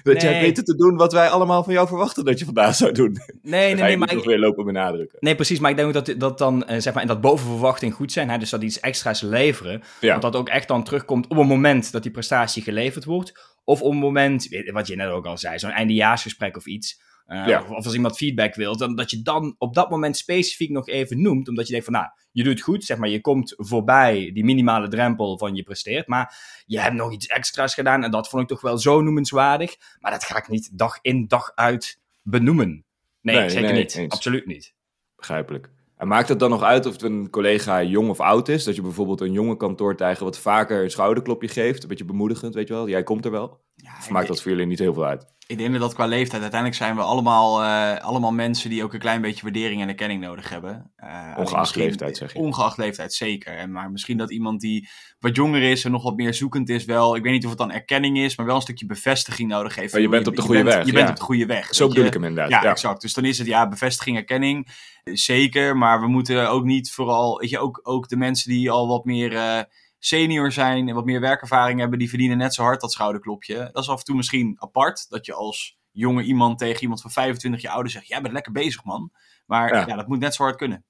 dat 0.02 0.22
nee. 0.22 0.34
je 0.34 0.40
weten 0.40 0.64
te 0.64 0.76
doen 0.76 0.96
wat 0.96 1.12
wij 1.12 1.28
allemaal 1.28 1.64
van 1.64 1.72
jou 1.72 1.88
verwachten 1.88 2.24
dat 2.24 2.38
je 2.38 2.44
vandaag 2.44 2.74
zou 2.74 2.92
doen. 2.92 3.18
Nee, 3.42 3.74
nee, 3.74 3.82
nee. 3.82 3.96
maar 3.98 4.14
nog 4.14 4.24
weer 4.24 4.38
lopen 4.38 4.64
benadrukken. 4.64 5.18
Nee, 5.20 5.34
precies. 5.34 5.58
Maar 5.58 5.70
ik 5.70 5.76
denk 5.76 5.92
dat 5.92 6.14
dat 6.18 6.38
dan, 6.38 6.64
uh, 6.70 6.78
zeg 6.78 6.92
maar, 6.92 7.02
in 7.02 7.08
dat 7.08 7.20
boven 7.20 7.46
verwachting 7.46 7.94
goed 7.94 8.12
zijn. 8.12 8.30
Hè, 8.30 8.38
dus 8.38 8.50
dat 8.50 8.62
iets 8.62 8.80
extra's 8.80 9.20
leveren. 9.20 9.82
Ja. 10.00 10.12
Dat 10.12 10.22
dat 10.22 10.36
ook 10.36 10.48
echt 10.48 10.68
dan 10.68 10.84
terugkomt 10.84 11.28
op 11.28 11.36
het 11.36 11.46
moment 11.46 11.92
dat 11.92 12.02
die 12.02 12.12
prestatie 12.12 12.62
geleverd 12.62 13.04
wordt. 13.04 13.32
Of 13.64 13.82
op 13.82 13.90
het 13.90 14.00
moment, 14.00 14.48
wat 14.72 14.86
je 14.86 14.96
net 14.96 15.08
ook 15.08 15.26
al 15.26 15.38
zei, 15.38 15.58
zo'n 15.58 15.70
eindejaarsgesprek 15.70 16.56
of 16.56 16.66
iets. 16.66 17.00
Uh, 17.26 17.46
ja. 17.46 17.64
of, 17.68 17.84
als 17.84 17.94
iemand 17.94 18.16
feedback 18.16 18.54
wil, 18.54 18.76
dan 18.76 18.96
dat 18.96 19.10
je 19.10 19.22
dan 19.22 19.54
op 19.58 19.74
dat 19.74 19.90
moment 19.90 20.16
specifiek 20.16 20.70
nog 20.70 20.88
even 20.88 21.22
noemt. 21.22 21.48
Omdat 21.48 21.66
je 21.66 21.72
denkt 21.72 21.86
van, 21.86 21.94
nou, 21.94 22.06
je 22.32 22.42
doet 22.42 22.60
goed, 22.60 22.84
zeg 22.84 22.96
maar, 22.96 23.08
je 23.08 23.20
komt 23.20 23.54
voorbij 23.56 24.30
die 24.34 24.44
minimale 24.44 24.88
drempel 24.88 25.38
van 25.38 25.54
je 25.54 25.62
presteert. 25.62 26.06
Maar 26.06 26.36
je 26.66 26.80
hebt 26.80 26.94
nog 26.94 27.12
iets 27.12 27.26
extra's 27.26 27.74
gedaan 27.74 28.04
en 28.04 28.10
dat 28.10 28.28
vond 28.28 28.42
ik 28.42 28.48
toch 28.48 28.60
wel 28.60 28.78
zo 28.78 29.00
noemenswaardig. 29.00 29.76
Maar 29.98 30.10
dat 30.10 30.24
ga 30.24 30.36
ik 30.36 30.48
niet 30.48 30.78
dag 30.78 30.98
in, 31.02 31.28
dag 31.28 31.52
uit 31.54 32.00
benoemen. 32.22 32.84
Nee, 33.20 33.50
zeker 33.50 33.72
niet. 33.72 34.04
Absoluut 34.08 34.46
niet. 34.46 34.74
Begrijpelijk. 35.16 35.70
En 35.96 36.08
maakt 36.08 36.28
het 36.28 36.38
dan 36.38 36.50
nog 36.50 36.62
uit 36.62 36.86
of 36.86 36.92
het 36.92 37.02
een 37.02 37.30
collega 37.30 37.82
jong 37.82 38.08
of 38.08 38.20
oud 38.20 38.48
is? 38.48 38.64
Dat 38.64 38.74
je 38.74 38.82
bijvoorbeeld 38.82 39.20
een 39.20 39.32
jonge 39.32 39.56
kantoortijger 39.56 40.24
wat 40.24 40.38
vaker 40.38 40.82
een 40.82 40.90
schouderklopje 40.90 41.48
geeft? 41.48 41.82
Een 41.82 41.88
beetje 41.88 42.04
bemoedigend, 42.04 42.54
weet 42.54 42.68
je 42.68 42.74
wel? 42.74 42.88
Jij 42.88 43.02
komt 43.02 43.24
er 43.24 43.30
wel. 43.30 43.60
Ja, 43.74 43.92
of 43.98 44.10
maakt 44.10 44.28
dat 44.28 44.42
voor 44.42 44.50
jullie 44.50 44.66
niet 44.66 44.78
heel 44.78 44.94
veel 44.94 45.04
uit? 45.04 45.26
Ik 45.46 45.58
denk 45.58 45.78
dat 45.78 45.94
qua 45.94 46.06
leeftijd, 46.06 46.42
uiteindelijk 46.42 46.80
zijn 46.80 46.96
we 46.96 47.02
allemaal, 47.02 47.62
uh, 47.62 47.96
allemaal 47.98 48.32
mensen 48.32 48.70
die 48.70 48.84
ook 48.84 48.92
een 48.92 49.00
klein 49.00 49.20
beetje 49.20 49.42
waardering 49.42 49.82
en 49.82 49.88
erkenning 49.88 50.20
nodig 50.20 50.48
hebben. 50.48 50.92
Uh, 51.04 51.34
ongeacht 51.38 51.76
leeftijd, 51.76 52.16
zeg 52.16 52.32
je? 52.32 52.38
Ongeacht 52.38 52.76
leeftijd, 52.76 53.14
zeker. 53.14 53.56
En 53.56 53.72
maar 53.72 53.90
misschien 53.90 54.16
dat 54.16 54.30
iemand 54.30 54.60
die 54.60 54.88
wat 55.18 55.36
jonger 55.36 55.62
is 55.62 55.84
en 55.84 55.90
nog 55.90 56.02
wat 56.02 56.16
meer 56.16 56.34
zoekend 56.34 56.68
is, 56.68 56.84
wel, 56.84 57.16
ik 57.16 57.22
weet 57.22 57.32
niet 57.32 57.44
of 57.44 57.50
het 57.50 57.58
dan 57.58 57.70
erkenning 57.70 58.18
is, 58.18 58.36
maar 58.36 58.46
wel 58.46 58.56
een 58.56 58.62
stukje 58.62 58.86
bevestiging 58.86 59.48
nodig 59.48 59.74
heeft. 59.74 59.92
Maar 59.92 60.02
je 60.02 60.08
bent 60.08 60.26
op 60.26 60.36
de 60.36 60.42
goede 60.42 60.62
weg. 60.62 60.86
Je 60.86 60.92
bent 60.92 61.08
op 61.08 61.16
de 61.16 61.22
goede 61.22 61.46
weg. 61.46 61.74
Zo 61.74 61.88
bedoel 61.88 62.04
ik 62.04 62.12
hem 62.12 62.24
inderdaad. 62.24 62.62
Ja, 62.62 62.70
exact. 62.70 63.00
Dus 63.00 63.12
dan 63.12 63.24
is 63.24 63.38
het 63.38 63.46
ja, 63.46 63.68
bevestiging, 63.68 64.16
erkenning. 64.16 64.68
Zeker, 65.04 65.76
maar 65.76 66.00
we 66.00 66.06
moeten 66.06 66.50
ook 66.50 66.64
niet 66.64 66.92
vooral, 66.92 67.38
weet 67.38 67.50
je, 67.50 67.58
ook, 67.58 67.80
ook 67.82 68.08
de 68.08 68.16
mensen 68.16 68.50
die 68.50 68.70
al 68.70 68.88
wat 68.88 69.04
meer 69.04 69.32
uh, 69.32 69.60
senior 70.04 70.52
zijn 70.52 70.88
en 70.88 70.94
wat 70.94 71.04
meer 71.04 71.20
werkervaring 71.20 71.80
hebben, 71.80 71.98
die 71.98 72.08
verdienen 72.08 72.38
net 72.38 72.54
zo 72.54 72.62
hard 72.62 72.80
dat 72.80 72.92
schouderklopje. 72.92 73.70
Dat 73.72 73.82
is 73.82 73.88
af 73.88 73.98
en 73.98 74.04
toe 74.04 74.16
misschien 74.16 74.56
apart, 74.58 75.06
dat 75.08 75.26
je 75.26 75.34
als 75.34 75.78
jonge 75.90 76.22
iemand 76.22 76.58
tegen 76.58 76.82
iemand 76.82 77.00
van 77.00 77.10
25 77.10 77.62
jaar 77.62 77.72
ouder 77.72 77.92
zegt, 77.92 78.06
jij 78.06 78.20
bent 78.20 78.32
lekker 78.32 78.52
bezig 78.52 78.84
man. 78.84 79.10
Maar 79.46 79.88
ja, 79.88 79.96
dat 79.96 80.08
moet 80.08 80.18
net 80.18 80.34
zo 80.34 80.42
hard 80.42 80.56
kunnen. 80.56 80.84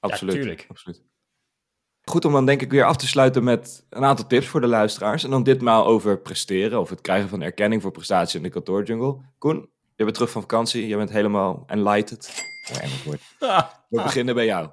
Absoluut. 0.00 0.44
Ja, 0.44 0.64
absoluut. 0.68 1.02
Goed 2.02 2.24
om 2.24 2.32
dan 2.32 2.46
denk 2.46 2.62
ik 2.62 2.70
weer 2.70 2.84
af 2.84 2.96
te 2.96 3.06
sluiten 3.06 3.44
met 3.44 3.86
een 3.90 4.04
aantal 4.04 4.26
tips 4.26 4.46
voor 4.46 4.60
de 4.60 4.66
luisteraars. 4.66 5.24
En 5.24 5.30
dan 5.30 5.42
ditmaal 5.42 5.86
over 5.86 6.20
presteren 6.20 6.80
of 6.80 6.90
het 6.90 7.00
krijgen 7.00 7.28
van 7.28 7.42
erkenning 7.42 7.82
voor 7.82 7.90
prestatie 7.90 8.36
in 8.36 8.42
de 8.42 8.50
kantoorjungle. 8.50 9.18
Koen, 9.38 9.68
je 9.94 10.04
bent 10.04 10.14
terug 10.14 10.30
van 10.30 10.40
vakantie, 10.40 10.86
je 10.86 10.96
bent 10.96 11.10
helemaal 11.10 11.64
enlightened. 11.66 12.44
We 13.88 14.02
beginnen 14.02 14.34
bij 14.34 14.44
jou. 14.44 14.70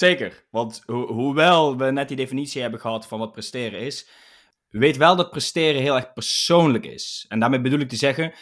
Zeker, 0.00 0.46
want 0.50 0.82
ho 0.86 1.06
hoewel 1.06 1.76
we 1.76 1.90
net 1.90 2.08
die 2.08 2.16
definitie 2.16 2.62
hebben 2.62 2.80
gehad 2.80 3.06
van 3.06 3.18
wat 3.18 3.32
presteren 3.32 3.80
is, 3.80 4.08
weet 4.68 4.96
wel 4.96 5.16
dat 5.16 5.30
presteren 5.30 5.80
heel 5.80 5.96
erg 5.96 6.12
persoonlijk 6.12 6.86
is. 6.86 7.24
En 7.28 7.40
daarmee 7.40 7.60
bedoel 7.60 7.80
ik 7.80 7.88
te 7.88 7.96
zeggen, 7.96 8.32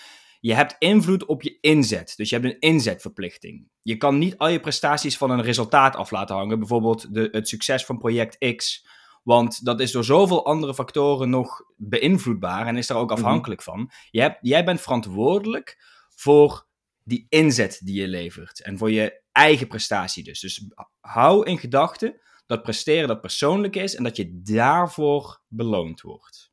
je 0.40 0.54
hebt 0.54 0.76
invloed 0.78 1.24
op 1.26 1.42
je 1.42 1.58
inzet. 1.60 2.12
Dus 2.16 2.28
je 2.28 2.36
hebt 2.36 2.48
een 2.48 2.60
inzetverplichting. 2.60 3.68
Je 3.82 3.96
kan 3.96 4.18
niet 4.18 4.38
al 4.38 4.48
je 4.48 4.60
prestaties 4.60 5.16
van 5.16 5.30
een 5.30 5.42
resultaat 5.42 5.96
af 5.96 6.10
laten 6.10 6.36
hangen. 6.36 6.58
Bijvoorbeeld 6.58 7.14
de, 7.14 7.28
het 7.32 7.48
succes 7.48 7.84
van 7.84 7.98
project 7.98 8.54
X. 8.56 8.86
Want 9.22 9.64
dat 9.64 9.80
is 9.80 9.92
door 9.92 10.04
zoveel 10.04 10.46
andere 10.46 10.74
factoren 10.74 11.30
nog 11.30 11.62
beïnvloedbaar 11.76 12.66
en 12.66 12.76
is 12.76 12.86
daar 12.86 12.98
ook 12.98 13.10
mhm. 13.10 13.18
afhankelijk 13.18 13.62
van. 13.62 13.90
Je 14.10 14.20
hebt, 14.20 14.38
jij 14.40 14.64
bent 14.64 14.80
verantwoordelijk 14.80 15.84
voor 16.14 16.67
die 17.08 17.26
inzet 17.28 17.80
die 17.84 18.00
je 18.00 18.08
levert. 18.08 18.62
En 18.62 18.78
voor 18.78 18.90
je 18.90 19.22
eigen 19.32 19.66
prestatie 19.66 20.24
dus. 20.24 20.40
Dus 20.40 20.68
hou 21.00 21.46
in 21.46 21.58
gedachten 21.58 22.20
dat 22.46 22.62
presteren 22.62 23.08
dat 23.08 23.20
persoonlijk 23.20 23.76
is 23.76 23.94
en 23.94 24.02
dat 24.02 24.16
je 24.16 24.40
daarvoor 24.42 25.42
beloond 25.48 26.00
wordt. 26.00 26.47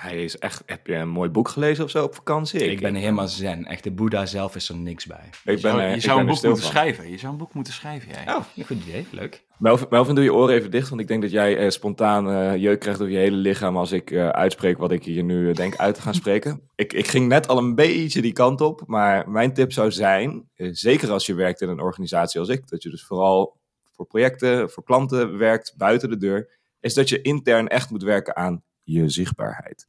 Hij 0.00 0.24
is 0.24 0.38
echt, 0.38 0.62
heb 0.66 0.86
je 0.86 0.94
een 0.94 1.08
mooi 1.08 1.30
boek 1.30 1.48
gelezen 1.48 1.84
of 1.84 1.90
zo 1.90 2.04
op 2.04 2.14
vakantie? 2.14 2.60
Ik, 2.70 2.80
ben 2.80 2.94
helemaal 2.94 3.28
zen. 3.28 3.64
Echt, 3.64 3.84
de 3.84 3.90
Boeddha 3.90 4.26
zelf 4.26 4.54
is 4.54 4.68
er 4.68 4.76
niks 4.76 5.06
bij. 5.06 5.24
Ik 5.26 5.34
Je 5.44 5.50
ben, 5.52 5.58
zou, 5.60 5.80
eh, 5.80 5.88
je 5.88 5.94
ik 5.94 6.02
zou 6.02 6.18
ben 6.18 6.28
een 6.28 6.32
boek 6.34 6.42
moeten 6.42 6.62
van. 6.62 6.70
schrijven. 6.70 7.10
Je 7.10 7.18
zou 7.18 7.32
een 7.32 7.38
boek 7.38 7.54
moeten 7.54 7.72
schrijven, 7.72 8.08
jij. 8.12 8.34
Oh, 8.34 8.44
een 8.56 8.64
goed 8.64 8.82
idee. 8.86 9.06
Leuk. 9.10 9.42
Melvin, 9.58 9.86
Melvin, 9.90 10.14
doe 10.14 10.24
je 10.24 10.34
oren 10.34 10.54
even 10.54 10.70
dicht, 10.70 10.88
want 10.88 11.00
ik 11.00 11.08
denk 11.08 11.22
dat 11.22 11.30
jij 11.30 11.56
eh, 11.56 11.68
spontaan 11.70 12.30
eh, 12.30 12.56
jeuk 12.56 12.80
krijgt 12.80 12.98
door 12.98 13.10
je 13.10 13.16
hele 13.16 13.36
lichaam 13.36 13.76
als 13.76 13.92
ik 13.92 14.10
eh, 14.10 14.28
uitspreek 14.28 14.78
wat 14.78 14.92
ik 14.92 15.04
hier 15.04 15.22
nu 15.22 15.48
eh, 15.48 15.54
denk 15.54 15.76
uit 15.76 15.94
te 15.94 16.00
gaan 16.00 16.14
spreken. 16.14 16.62
ik, 16.74 16.92
ik 16.92 17.06
ging 17.06 17.28
net 17.28 17.48
al 17.48 17.58
een 17.58 17.74
beetje 17.74 18.22
die 18.22 18.32
kant 18.32 18.60
op, 18.60 18.82
maar 18.86 19.30
mijn 19.30 19.54
tip 19.54 19.72
zou 19.72 19.90
zijn, 19.92 20.48
eh, 20.54 20.68
zeker 20.72 21.10
als 21.10 21.26
je 21.26 21.34
werkt 21.34 21.60
in 21.60 21.68
een 21.68 21.80
organisatie 21.80 22.40
als 22.40 22.48
ik, 22.48 22.68
dat 22.68 22.82
je 22.82 22.90
dus 22.90 23.04
vooral 23.04 23.58
voor 23.92 24.06
projecten, 24.06 24.70
voor 24.70 24.84
klanten 24.84 25.38
werkt 25.38 25.74
buiten 25.76 26.10
de 26.10 26.16
deur, 26.16 26.58
is 26.80 26.94
dat 26.94 27.08
je 27.08 27.20
intern 27.22 27.68
echt 27.68 27.90
moet 27.90 28.02
werken 28.02 28.36
aan 28.36 28.62
je 28.92 29.08
zichtbaarheid. 29.08 29.84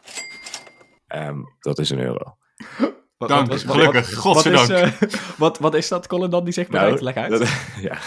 Ehm, 1.08 1.39
dat 1.60 1.79
is 1.79 1.89
een 1.89 2.00
euro. 2.00 2.36
Wat, 3.17 3.29
Dank, 3.29 3.48
wat- 3.48 3.63
wat- 3.63 3.75
gelukkig, 3.75 4.10
wat- 4.10 4.15
godzijdank. 4.20 4.67
Wat 4.67 5.01
is, 5.12 5.13
eh, 5.15 5.20
wat, 5.38 5.60
wat 5.60 5.75
is 5.75 5.88
dat, 5.88 6.08
Colin, 6.08 6.29
dan 6.29 6.43
die 6.43 6.53
zichtbaarheid? 6.53 7.01
Leg 7.01 7.15
uit. 7.15 7.29
Nou, 7.29 7.43
dat- 7.43 7.53
ja. 7.89 7.98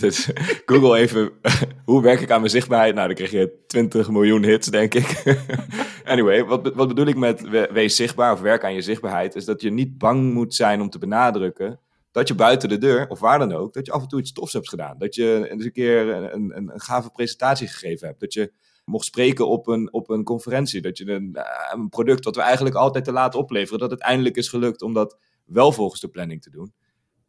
Dus 0.00 0.28
Google 0.66 0.98
even, 0.98 1.30
hoe 1.84 2.02
werk 2.02 2.20
ik 2.20 2.30
aan 2.30 2.38
mijn 2.40 2.50
zichtbaarheid? 2.50 2.94
Nou, 2.94 3.06
dan 3.06 3.16
kreeg 3.16 3.30
je 3.30 3.64
20 3.66 4.10
miljoen 4.10 4.44
hits, 4.44 4.68
denk 4.68 4.94
ik. 4.94 5.22
anyway, 6.04 6.44
wat, 6.44 6.74
wat 6.74 6.88
bedoel 6.88 7.06
ik 7.06 7.16
met 7.16 7.40
we- 7.40 7.68
wees 7.72 7.96
zichtbaar 7.96 8.32
of 8.32 8.40
werk 8.40 8.64
aan 8.64 8.74
je 8.74 8.82
zichtbaarheid? 8.82 9.34
Is 9.34 9.44
dat 9.44 9.60
je 9.62 9.70
niet 9.70 9.98
bang 9.98 10.32
moet 10.32 10.54
zijn 10.54 10.80
om 10.80 10.90
te 10.90 10.98
benadrukken 10.98 11.80
dat 12.12 12.28
je 12.28 12.34
buiten 12.34 12.68
de 12.68 12.78
deur, 12.78 13.08
of 13.08 13.20
waar 13.20 13.38
dan 13.38 13.52
ook, 13.52 13.72
dat 13.72 13.86
je 13.86 13.92
af 13.92 14.02
en 14.02 14.08
toe 14.08 14.20
iets 14.20 14.32
tofs 14.32 14.52
hebt 14.52 14.68
gedaan. 14.68 14.98
Dat 14.98 15.14
je 15.14 15.48
eens 15.50 15.64
een 15.64 15.72
keer 15.72 16.08
een, 16.08 16.34
een, 16.34 16.52
een 16.72 16.80
gave 16.80 17.10
presentatie 17.10 17.68
gegeven 17.68 18.06
hebt. 18.06 18.20
Dat 18.20 18.32
je 18.32 18.52
mocht 18.84 19.04
spreken 19.04 19.48
op 19.48 19.66
een, 19.66 19.92
op 19.92 20.10
een 20.10 20.24
conferentie. 20.24 20.80
Dat 20.80 20.98
je 20.98 21.10
een, 21.10 21.34
eh, 21.34 21.86
product 21.88 22.24
dat 22.24 22.36
we 22.36 22.42
eigenlijk 22.42 22.74
altijd 22.74 23.04
te 23.04 23.12
laat 23.12 23.34
opleveren, 23.34 23.78
dat 23.78 23.90
het 23.90 24.00
eindelijk 24.00 24.36
is 24.36 24.48
gelukt 24.48 24.82
om 24.82 24.92
dat 24.94 25.18
wel 25.44 25.72
volgens 25.72 26.00
de 26.00 26.08
planning 26.08 26.42
te 26.42 26.50
doen. 26.50 26.74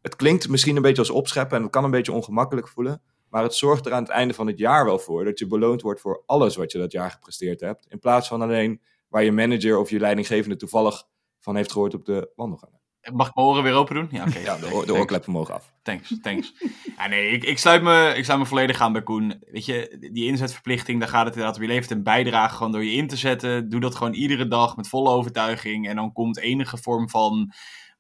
Het 0.02 0.16
klinkt 0.16 0.50
misschien 0.50 0.76
een 0.76 0.82
beetje 0.82 1.02
als 1.02 1.10
opscheppen 1.10 1.58
en 1.58 1.64
het 1.64 1.72
kan 1.72 1.84
een 1.84 1.92
beetje 1.92 2.12
ongemakkelijk 2.12 2.68
voelen. 2.68 3.02
Maar 3.30 3.44
het 3.44 3.54
zorgt 3.54 3.86
er 3.86 3.94
aan 3.94 4.04
het 4.04 4.12
einde 4.12 4.34
van 4.34 4.48
het 4.48 4.60
jaar 4.60 4.86
wel 4.86 5.00
voor 5.00 5.24
dat 5.24 5.40
je 5.40 5.48
beloond 5.48 5.82
wordt 5.82 6.02
voor 6.02 6.24
alles 6.26 6.56
wat 6.56 6.72
je 6.72 6.78
dat 6.78 6.92
jaar 6.92 7.12
gepresteerd 7.12 7.60
hebt. 7.60 7.86
In 7.90 8.00
plaats 8.00 8.28
van 8.28 8.42
alleen 8.42 8.82
waar 9.08 9.24
je 9.24 9.32
manager 9.32 9.78
of 9.78 9.90
je 9.90 10.00
leidinggevende 10.00 10.56
toevallig 10.56 11.04
van 11.40 11.56
heeft 11.56 11.72
gehoord 11.72 11.94
op 11.94 12.06
de 12.06 12.32
wandelgangen. 12.36 12.83
Mag 13.12 13.28
ik 13.28 13.36
mijn 13.36 13.48
oren 13.48 13.64
weer 13.64 13.74
open 13.74 13.96
doen? 13.96 14.08
Ja, 14.12 14.26
oké. 14.28 14.40
Ja, 14.50 14.56
de, 14.56 14.62
de 14.62 14.70
Thanks. 14.70 14.92
oorkleppen 14.92 15.32
mogen 15.32 15.54
af. 15.54 15.72
Thanks, 15.82 16.14
thanks. 16.22 16.54
Ja, 16.98 17.08
nee, 17.08 17.32
ik, 17.32 17.44
ik, 17.44 17.58
sluit 17.58 17.82
me, 17.84 18.14
ik 18.16 18.26
sluit 18.26 18.40
me 18.40 18.46
volledig 18.46 18.82
aan 18.82 18.94
bij 18.94 19.04
Koen. 19.04 19.44
Weet 19.52 19.66
je, 19.66 20.08
die 20.12 20.26
inzetverplichting, 20.26 21.00
daar 21.00 21.10
gaat 21.10 21.26
het 21.26 21.34
inderdaad 21.34 21.58
om. 21.58 21.64
Je 21.64 21.70
levert 21.70 21.92
een 21.92 22.04
bijdrage 22.04 22.56
gewoon 22.56 22.72
door 22.72 22.84
je 22.84 22.92
in 22.92 23.08
te 23.08 23.16
zetten. 23.16 23.70
Doe 23.70 23.80
dat 23.80 23.96
gewoon 23.96 24.14
iedere 24.14 24.48
dag 24.48 24.76
met 24.76 24.88
volle 24.88 25.10
overtuiging. 25.10 25.88
En 25.88 25.96
dan 25.96 26.14
komt 26.14 26.38
enige 26.38 26.78
vorm 26.78 27.10
van 27.10 27.54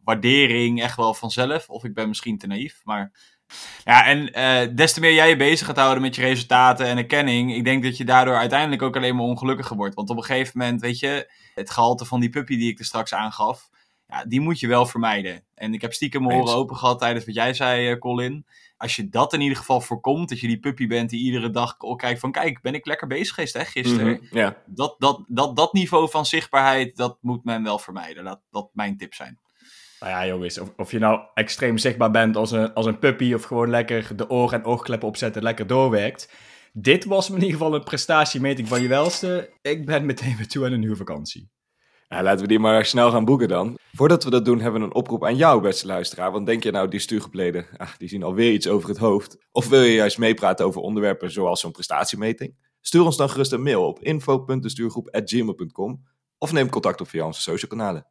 waardering 0.03 0.81
echt 0.81 0.95
wel 0.95 1.13
vanzelf. 1.13 1.69
Of 1.69 1.83
ik 1.83 1.93
ben 1.93 2.07
misschien 2.07 2.38
te 2.38 2.48
naïef, 2.48 2.81
maar... 2.83 3.12
Ja, 3.83 4.05
en 4.05 4.33
eh, 4.33 4.75
des 4.75 4.93
te 4.93 5.00
meer 5.00 5.13
jij 5.13 5.29
je 5.29 5.36
bezig 5.36 5.67
gaat 5.67 5.77
houden 5.77 6.01
met 6.01 6.15
je 6.15 6.22
resultaten 6.22 6.86
en 6.86 6.98
erkenning, 6.98 7.55
ik 7.55 7.63
denk 7.63 7.83
dat 7.83 7.98
je 7.98 8.05
daardoor 8.05 8.36
uiteindelijk 8.36 8.81
ook 8.81 8.95
alleen 8.95 9.15
maar 9.15 9.25
ongelukkiger 9.25 9.75
wordt. 9.75 9.95
Want 9.95 10.10
op 10.10 10.17
een 10.17 10.24
gegeven 10.24 10.57
moment, 10.60 10.81
weet 10.81 11.00
je, 11.00 11.31
het 11.55 11.69
gehalte 11.69 12.05
van 12.05 12.19
die 12.19 12.29
puppy 12.29 12.57
die 12.57 12.72
ik 12.72 12.79
er 12.79 12.86
straks 12.86 13.13
aangaf, 13.13 13.69
ja, 14.07 14.25
die 14.25 14.41
moet 14.41 14.60
je 14.60 14.67
wel 14.67 14.86
vermijden. 14.86 15.43
En 15.55 15.74
ik 15.74 15.81
heb 15.81 15.93
stiekem 15.93 16.24
mijn 16.24 16.39
oren 16.39 16.55
open 16.55 16.75
gehad 16.75 17.00
tijdens 17.00 17.25
wat 17.25 17.36
jij 17.36 17.53
zei, 17.53 17.89
eh, 17.89 18.00
Colin. 18.00 18.45
Als 18.77 18.95
je 18.95 19.10
dat 19.10 19.33
in 19.33 19.41
ieder 19.41 19.57
geval 19.57 19.81
voorkomt, 19.81 20.29
dat 20.29 20.39
je 20.39 20.48
die 20.48 20.60
puppy 20.60 20.88
bent 20.88 21.10
die 21.10 21.24
iedere 21.24 21.50
dag 21.50 21.77
kijkt 21.95 22.19
van, 22.19 22.31
kijk, 22.31 22.62
ben 22.62 22.74
ik 22.74 22.86
lekker 22.86 23.07
bezig 23.07 23.33
geweest, 23.33 23.53
hè, 23.53 23.65
gisteren. 23.65 24.27
Mhm, 24.31 24.51
dat, 24.65 24.95
dat, 24.98 25.24
dat, 25.27 25.55
dat 25.55 25.74
niveau 25.74 26.10
van 26.10 26.25
zichtbaarheid, 26.25 26.95
dat 26.95 27.17
moet 27.22 27.43
men 27.43 27.63
wel 27.63 27.79
vermijden. 27.79 28.24
Laat 28.24 28.41
dat 28.51 28.69
mijn 28.74 28.98
tip 28.98 29.13
zijn. 29.13 29.39
Nou 30.00 30.12
ja, 30.15 30.25
jongens, 30.25 30.60
of, 30.60 30.74
of 30.77 30.91
je 30.91 31.00
nou 31.00 31.22
extreem 31.33 31.77
zichtbaar 31.77 32.12
bent 32.12 32.36
als 32.36 32.51
een, 32.51 32.74
als 32.74 32.86
een 32.86 33.00
puppy 33.00 33.33
of 33.33 33.43
gewoon 33.43 33.69
lekker 33.69 34.15
de 34.15 34.29
oor- 34.29 34.53
en 34.53 34.63
oogkleppen 34.63 35.07
opzetten, 35.07 35.43
lekker 35.43 35.67
doorwerkt. 35.67 36.31
Dit 36.74 37.05
was 37.05 37.29
in 37.29 37.36
ieder 37.36 37.50
geval 37.50 37.75
een 37.75 37.83
prestatiemeting 37.83 38.68
van 38.68 38.81
je 38.81 38.87
welste. 38.87 39.53
Ik 39.61 39.85
ben 39.85 40.05
meteen 40.05 40.37
weer 40.37 40.48
toe 40.48 40.66
aan 40.66 40.72
een 40.72 40.81
huurvakantie. 40.81 41.50
Nou, 42.14 42.26
laten 42.26 42.42
we 42.42 42.48
die 42.48 42.60
maar 42.60 42.86
snel 42.86 43.12
gaan 43.12 43.26
boeken 43.26 43.48
dan. 43.48 43.78
Voordat 43.92 44.24
we 44.24 44.30
dat 44.30 44.46
doen, 44.46 44.60
hebben 44.60 44.82
we 44.82 44.88
een 44.88 44.94
oproep 44.94 45.26
aan 45.26 45.36
jou, 45.36 45.62
beste 45.62 45.88
luisteraar. 45.88 46.32
Want 46.32 46.46
denk 46.46 46.64
je 46.64 46.72
nou, 46.72 46.88
die 46.88 47.00
stuurgepleden, 47.00 47.66
ach, 47.78 47.98
die 47.98 48.10
zien 48.10 48.24
alweer 48.24 48.52
iets 48.52 48.68
over 48.68 48.90
het 48.90 48.98
hoofd. 48.98 49.38
Of 49.52 49.68
wil 49.68 49.82
je 49.82 49.94
juist 49.94 50.18
meepraten 50.18 50.66
over 50.66 50.82
onderwerpen 50.82 51.32
zoals 51.32 51.60
zo'n 51.60 51.72
prestatiemeting? 51.72 52.56
Stuur 52.82 53.04
ons 53.04 53.18
dan 53.18 53.30
gerust 53.30 53.52
een 53.52 53.64
mail 53.64 53.88
op 53.88 54.00
info.destuurgroep.gmail.com 54.00 56.04
of 56.38 56.52
neem 56.52 56.70
contact 56.70 57.02
op 57.02 57.08
via 57.08 57.26
onze 57.26 57.42
social 57.42 57.72
kanalen. 57.72 58.08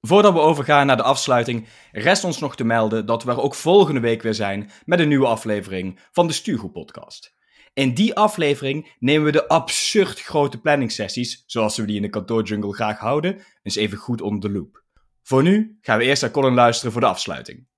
Voordat 0.00 0.32
we 0.32 0.38
overgaan 0.38 0.86
naar 0.86 0.96
de 0.96 1.02
afsluiting, 1.02 1.68
rest 1.92 2.24
ons 2.24 2.38
nog 2.38 2.56
te 2.56 2.64
melden 2.64 3.06
dat 3.06 3.24
we 3.24 3.30
er 3.30 3.40
ook 3.40 3.54
volgende 3.54 4.00
week 4.00 4.22
weer 4.22 4.34
zijn 4.34 4.70
met 4.84 5.00
een 5.00 5.08
nieuwe 5.08 5.26
aflevering 5.26 5.98
van 6.12 6.26
de 6.26 6.32
Stuurgroep 6.32 6.72
Podcast. 6.72 7.38
In 7.72 7.94
die 7.94 8.14
aflevering 8.14 8.96
nemen 8.98 9.24
we 9.24 9.32
de 9.32 9.48
absurd 9.48 10.20
grote 10.20 10.60
planningsessies, 10.60 11.44
zoals 11.46 11.76
we 11.76 11.84
die 11.84 11.96
in 11.96 12.02
de 12.02 12.08
kantoorjungle 12.08 12.74
graag 12.74 12.98
houden, 12.98 13.40
eens 13.62 13.76
even 13.76 13.98
goed 13.98 14.20
onder 14.20 14.40
de 14.40 14.58
loep. 14.58 14.84
Voor 15.22 15.42
nu 15.42 15.78
gaan 15.80 15.98
we 15.98 16.04
eerst 16.04 16.22
naar 16.22 16.30
Colin 16.30 16.54
luisteren 16.54 16.92
voor 16.92 17.00
de 17.00 17.06
afsluiting. 17.06 17.68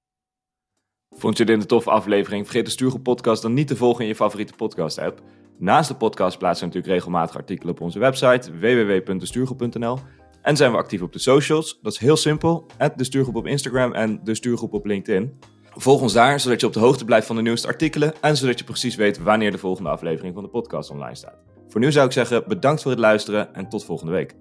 Vond 1.10 1.36
je 1.36 1.44
dit 1.44 1.60
een 1.60 1.66
toffe 1.66 1.90
aflevering? 1.90 2.44
Vergeet 2.44 2.64
de 2.64 2.70
Stuurgroep 2.70 3.02
podcast 3.02 3.42
dan 3.42 3.54
niet 3.54 3.66
te 3.66 3.76
volgen 3.76 4.02
in 4.02 4.08
je 4.08 4.14
favoriete 4.14 4.52
podcast 4.52 4.98
app. 4.98 5.22
Naast 5.58 5.88
de 5.88 5.94
podcast 5.94 6.38
plaatsen 6.38 6.68
we 6.68 6.74
natuurlijk 6.74 6.94
regelmatig 6.94 7.36
artikelen 7.36 7.74
op 7.74 7.80
onze 7.80 7.98
website 7.98 8.58
www.destuurgroep.nl 8.58 9.98
en 10.42 10.56
zijn 10.56 10.70
we 10.70 10.76
actief 10.76 11.02
op 11.02 11.12
de 11.12 11.18
socials. 11.18 11.78
Dat 11.82 11.92
is 11.92 11.98
heel 11.98 12.16
simpel. 12.16 12.66
De 12.96 13.04
Stuurgroep 13.04 13.36
op 13.36 13.46
Instagram 13.46 13.92
en 13.92 14.20
de 14.24 14.34
Stuurgroep 14.34 14.72
op 14.72 14.86
LinkedIn. 14.86 15.38
Volg 15.74 16.00
ons 16.00 16.12
daar, 16.12 16.40
zodat 16.40 16.60
je 16.60 16.66
op 16.66 16.72
de 16.72 16.80
hoogte 16.80 17.04
blijft 17.04 17.26
van 17.26 17.36
de 17.36 17.42
nieuwste 17.42 17.66
artikelen 17.66 18.14
en 18.20 18.36
zodat 18.36 18.58
je 18.58 18.64
precies 18.64 18.94
weet 18.94 19.18
wanneer 19.18 19.50
de 19.50 19.58
volgende 19.58 19.90
aflevering 19.90 20.34
van 20.34 20.42
de 20.42 20.48
podcast 20.48 20.90
online 20.90 21.14
staat. 21.14 21.42
Voor 21.68 21.80
nu 21.80 21.92
zou 21.92 22.06
ik 22.06 22.12
zeggen 22.12 22.44
bedankt 22.46 22.82
voor 22.82 22.90
het 22.90 23.00
luisteren 23.00 23.54
en 23.54 23.68
tot 23.68 23.84
volgende 23.84 24.12
week. 24.12 24.34